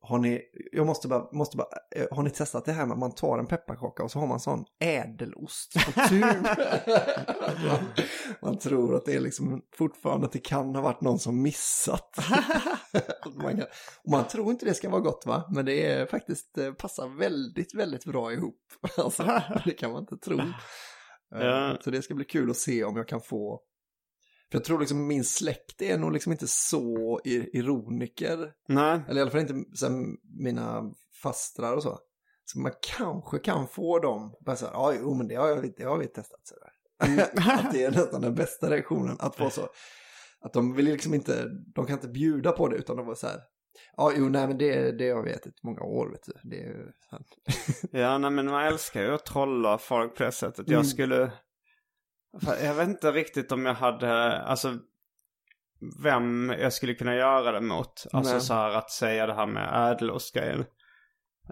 [0.07, 0.41] har ni,
[0.71, 3.39] jag måste bara, måste bara, eh, har ni testat det här med att man tar
[3.39, 6.21] en pepparkaka och så har man sån ädelost på tub?
[6.21, 7.85] man,
[8.41, 12.17] man tror att det är liksom fortfarande att det kan ha varit någon som missat.
[13.35, 13.65] Man, kan,
[14.11, 15.49] man tror inte det ska vara gott va?
[15.51, 18.59] Men det är faktiskt, eh, passar väldigt, väldigt bra ihop.
[18.97, 20.39] Alltså, det kan man inte tro.
[20.39, 20.45] Eh,
[21.29, 21.77] Ja.
[21.81, 23.61] Så det ska bli kul att se om jag kan få
[24.51, 28.51] för jag tror liksom min släkt är nog liksom inte så ir- ironiker.
[28.67, 29.01] Nej.
[29.07, 30.83] Eller i alla fall inte sen mina
[31.23, 31.99] fastrar och så.
[32.45, 35.73] Så man kanske kan få dem, bara så här, ja jo men det har jag,
[35.77, 36.71] det har vi testat sådär.
[37.65, 39.67] att det är nästan den bästa reaktionen, att få så.
[40.39, 43.27] Att de vill liksom inte, de kan inte bjuda på det utan de var så
[43.27, 43.39] här,
[43.97, 46.49] Ja, jo, nej, men det, det har vi ätit många år, vet du.
[46.49, 47.27] Det är ju sant.
[47.91, 50.67] Ja, nej, men man älskar ju att trolla folk på det sättet.
[50.67, 50.73] Mm.
[50.73, 51.31] Jag skulle...
[52.41, 54.77] Jag vet inte riktigt om jag hade, alltså
[56.03, 58.05] vem jag skulle kunna göra det mot.
[58.13, 58.41] Alltså Nej.
[58.41, 60.65] så här att säga det här med ädelostgrejen.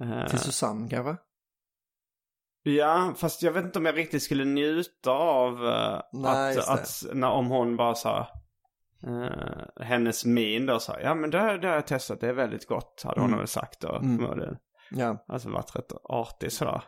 [0.01, 1.15] Eh, Till Susanne kanske?
[2.63, 7.03] Ja, fast jag vet inte om jag riktigt skulle njuta av eh, Nej, att, att
[7.13, 8.27] när, om hon bara sa
[9.07, 9.29] uh,
[9.79, 13.01] hennes min då sa ja men det, det har jag testat, det är väldigt gott
[13.05, 13.39] hade hon Mm.
[13.39, 13.95] väl sagt då.
[13.95, 14.17] Mm.
[14.17, 14.57] förmodligen.
[14.91, 15.25] Ja.
[15.27, 16.83] Alltså varit rätt artig sådär.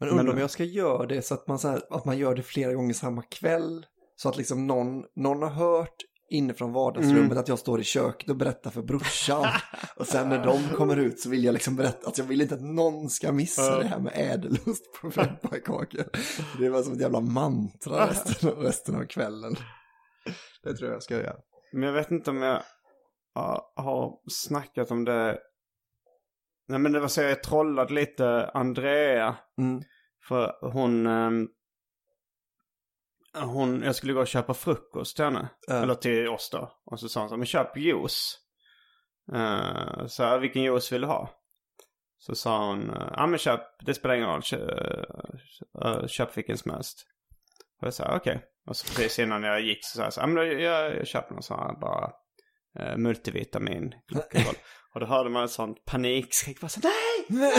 [0.00, 2.18] Men undrar Men- om jag ska göra det så att man, så här, att man
[2.18, 3.86] gör det flera gånger samma kväll.
[4.16, 5.96] Så att liksom någon, någon har hört
[6.32, 7.38] inifrån vardagsrummet Mm.
[7.38, 9.46] att jag står i köket och berättar för brorsan.
[9.96, 12.54] och sen när de kommer ut så vill jag liksom berätta att jag vill inte
[12.54, 16.04] att någon ska missa det här med ädelost på pepparkakor.
[16.58, 19.56] Det var som ett jävla mantra resten, resten av kvällen.
[20.62, 21.36] Det tror jag ska göra.
[21.72, 22.62] Men jag vet inte om jag
[23.34, 25.38] ja, har snackat om det.
[26.70, 29.36] Nej men det var så jag trollade lite Andrea.
[29.58, 29.82] Mm.
[30.28, 31.48] För hon, ehm,
[33.34, 35.48] hon, jag skulle gå och köpa frukost till henne.
[35.66, 35.74] Ja.
[35.74, 36.72] Eller till oss då.
[36.84, 38.38] Och så sa hon så men köp juice.
[39.32, 41.30] Uh, så här, vilken juice vill du ha?
[42.18, 44.60] Så sa hon, eh, ja men köp, det spelar ingen roll, köp,
[45.84, 47.06] uh, köp vilken som helst.
[47.80, 48.44] Och jag sa okej.
[48.66, 50.96] Och så precis innan jag gick så sa jag så här, ja men jag, jag,
[50.96, 52.12] jag köper någon sån här bara
[52.80, 53.94] uh, multivitamin.
[54.08, 54.54] klockrol."
[54.94, 56.60] och då hörde man ett sånt panikskrik.
[56.60, 57.26] Bara så, nej!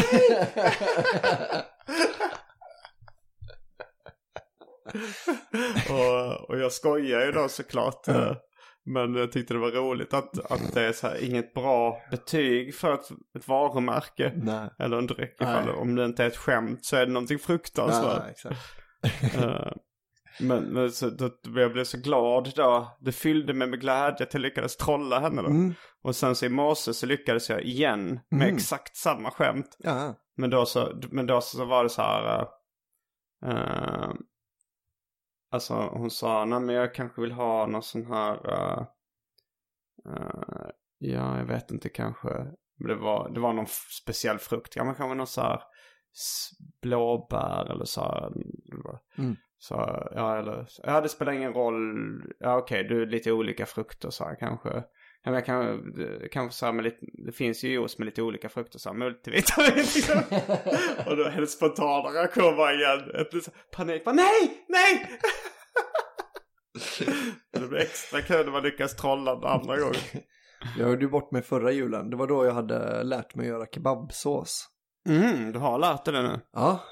[5.90, 8.08] och, och jag skojar ju då såklart.
[8.08, 8.34] eh,
[8.86, 12.76] Men jag tyckte det var roligt att, att det är så här, inget bra betyg
[12.76, 14.32] för ett, ett varumärke.
[14.36, 14.70] Nej.
[14.80, 15.36] Eller en dryck.
[15.40, 15.50] Nej.
[15.50, 18.24] Ifall, om det inte är ett skämt så är det någonting fruktansvärt.
[18.24, 18.60] Ja, exakt.
[20.42, 22.98] Men men så, då, jag blev så glad då.
[23.00, 25.48] Det fyllde mig med glädje att jag lyckades trolla henne då.
[25.50, 25.74] Mm.
[26.02, 28.56] Och sen så i morse så lyckades jag igen med Mm.
[28.56, 29.76] exakt samma skämt.
[29.80, 30.16] Ja.
[30.38, 32.48] Men då så, men då så var det så här.
[33.46, 34.14] eh,
[35.52, 38.50] alltså hon sa, nej men jag kanske vill ha någon sån här.
[38.50, 38.86] eh,
[40.14, 42.30] eh, ja, jag vet inte kanske.
[42.78, 43.68] Men det var, det var någon
[44.02, 44.76] speciell frukt.
[44.76, 45.62] Ja, men kanske någon så här
[46.82, 48.32] blåbär eller så här.
[49.18, 49.36] Mm.
[49.64, 49.74] Så,
[50.16, 51.78] ja, eller, ja det spelar ingen roll.
[52.40, 54.70] Ja okej, du är lite olika frukter så här kanske.
[55.24, 55.94] Ja, men jag kan,
[56.32, 58.98] kanske så här med lite, det finns ju juice med lite olika frukter så här
[58.98, 60.22] multivitamin liksom.
[61.06, 64.06] Och då hennes spontana reaktion var igen ett litet panik.
[64.06, 65.20] Bara, nej, nej!
[67.54, 69.96] det blir extra kul när man lyckas trolla den andra gången.
[70.78, 72.10] Jag hörde ju bort mig förra julen.
[72.10, 74.68] Det var då jag hade lärt mig att göra kebabsås.
[75.10, 76.40] Mm, du har lärt dig det nu.
[76.54, 76.84] Ja,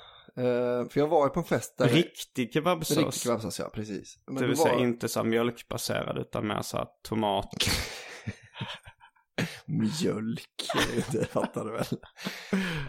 [0.90, 1.88] för jag var ju på en fest där...
[1.88, 2.98] Riktig kebabsås.
[2.98, 4.16] Riktig kebabsås, ja precis.
[4.28, 7.50] Men det vill säga var- inte så mjölkbaserad utan mer så här tomat.
[9.66, 10.68] Mjölk,
[11.12, 11.86] det fattar du väl.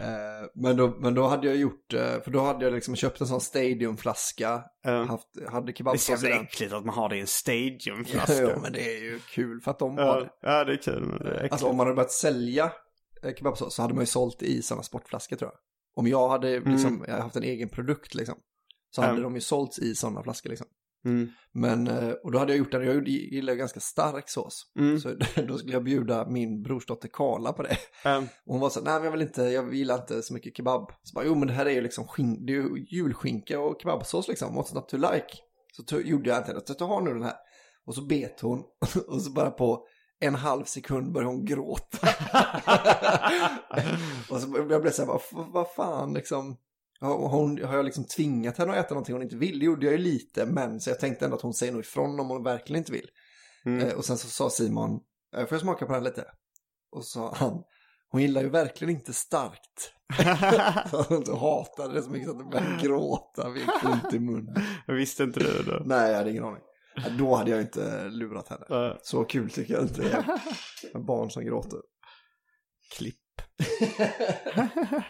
[0.01, 3.21] Eh, men, då, men då hade jag gjort, eh, för då hade jag liksom köpt
[3.21, 5.05] en sån stadiumflaska, Ja.
[5.05, 6.41] haft, hade Det är så kebabsås i den.
[6.41, 8.35] äckligt att man har det i en stadiumflaska.
[8.43, 10.31] Ja, men det är ju kul för att de har Ja, det.
[10.43, 11.53] ja, det är kul men det är äckligt.
[11.53, 12.73] Alltså om man hade börjat sälja
[13.23, 15.59] eh, kebabsås så hade man ju sålt i sådana sportflaskor tror jag.
[15.95, 18.35] Om jag hade liksom, hade haft en egen produkt liksom.
[18.95, 19.23] Så hade Mm.
[19.23, 20.67] de ju sålts i sådana flaskor liksom.
[21.05, 21.29] Mm.
[21.53, 24.63] Men, eh, och då hade jag gjort den, jag gillar ganska stark sås.
[24.79, 24.99] Mm.
[25.01, 25.15] Så
[25.49, 27.77] då skulle jag bjuda min brorsdotter Karla på det.
[28.05, 30.57] Ehm, Och hon var så nej men jag vill inte, jag gillar inte så mycket
[30.57, 30.91] kebab.
[31.03, 33.81] Så bara, jo men det här är ju liksom skin, det är ju julskinka och
[33.83, 35.39] kebabsås liksom, what's not to like?
[35.73, 37.35] Så gjorde jag inte det, så ta har nu den här.
[37.87, 38.63] Och så bet hon,
[39.09, 39.87] och så bara på
[40.21, 42.09] en halv sekund började hon gråta.
[44.31, 46.57] och så jag blev så här, vad, vad fan liksom.
[47.01, 49.59] Har, hon, har jag liksom tvingat henne att äta någonting hon inte vill?
[49.59, 52.21] Det gjorde jag ju lite, men så jag tänkte ändå att hon säger nog ifrån
[52.21, 53.11] om hon verkligen inte vill.
[53.65, 53.87] Mm.
[53.87, 55.01] Eh, och sen så sa Simon,
[55.37, 56.25] eh, får jag smaka på den lite?
[56.91, 57.63] Och så sa han,
[58.11, 59.93] hon gillar ju verkligen inte starkt.
[61.09, 64.55] Hon hatade det så mycket så att hon började gråta, fick ont i munnen.
[64.87, 65.83] jag visste inte det då.
[65.85, 66.63] Nej, jag hade ingen aning.
[67.19, 68.97] Då hade jag inte lurat henne.
[69.03, 70.25] Så kul tycker jag inte det är.
[70.95, 71.81] Med barn som gråter.
[72.97, 73.17] klipp.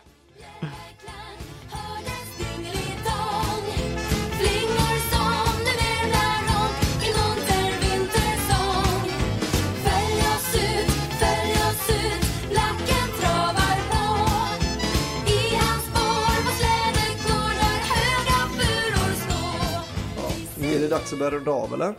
[20.91, 21.95] dags att börja runda av eller?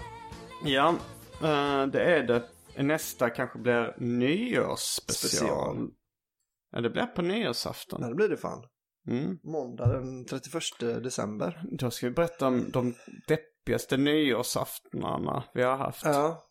[0.64, 0.90] Ja,
[1.42, 2.44] eh, det är det.
[2.84, 5.30] Nästa kanske blir nyårsspecial.
[5.30, 5.92] Special.
[6.72, 8.02] Ja, det blir på nyårsafton.
[8.02, 8.66] Nej, det blir det fan.
[9.08, 9.40] Mm.
[9.44, 11.64] Måndag den 31 december.
[11.72, 12.96] Då ska vi berätta om de
[13.28, 16.06] deppigaste nyårsaftnarna vi har haft.
[16.06, 16.50] Ja.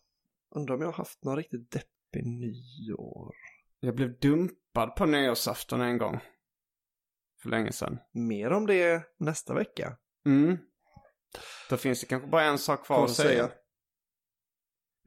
[0.55, 3.33] Undrar om jag har haft någon riktigt deppig nyår.
[3.79, 6.19] Jag blev dumpad på nyårsafton en gång.
[7.41, 7.97] För länge sedan.
[8.13, 9.97] Mer om det nästa vecka.
[10.25, 10.57] Mm.
[11.69, 13.29] Då finns det kanske bara en sak kvar att säga.
[13.29, 13.49] säga.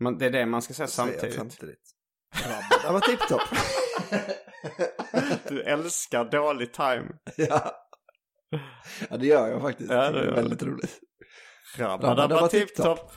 [0.00, 1.34] Man, det är det man ska säga samtidigt.
[1.34, 1.80] samtidigt.
[2.34, 3.42] Rabba var tipptopp.
[5.48, 7.08] Du älskar dålig time.
[7.36, 7.88] ja.
[9.10, 9.90] ja, det gör jag faktiskt.
[9.90, 11.00] Ja, det det är väldigt roligt.
[11.76, 13.10] Rabba-dabba Rabba-dabba tipp-topp.
[13.10, 13.16] The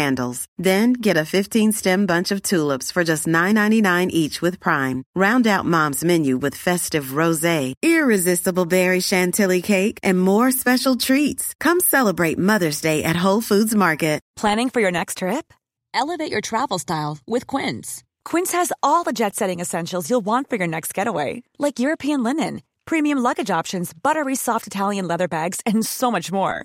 [0.00, 0.46] candles.
[0.68, 4.98] Then get a 15-stem bunch of tulips for just $9.99 each with Prime.
[5.14, 11.54] Round out Mom's menu with festive rosé, irresistible berry chantilly cake, and more special treats.
[11.66, 14.20] Come celebrate Mother's Day at Whole Foods Market.
[14.40, 15.52] Planning for your next trip?
[15.92, 18.02] Elevate your travel style with Quince.
[18.30, 22.22] Quince has all the jet setting essentials you'll want for your next getaway, like European
[22.22, 26.64] linen, premium luggage options, buttery soft Italian leather bags, and so much more.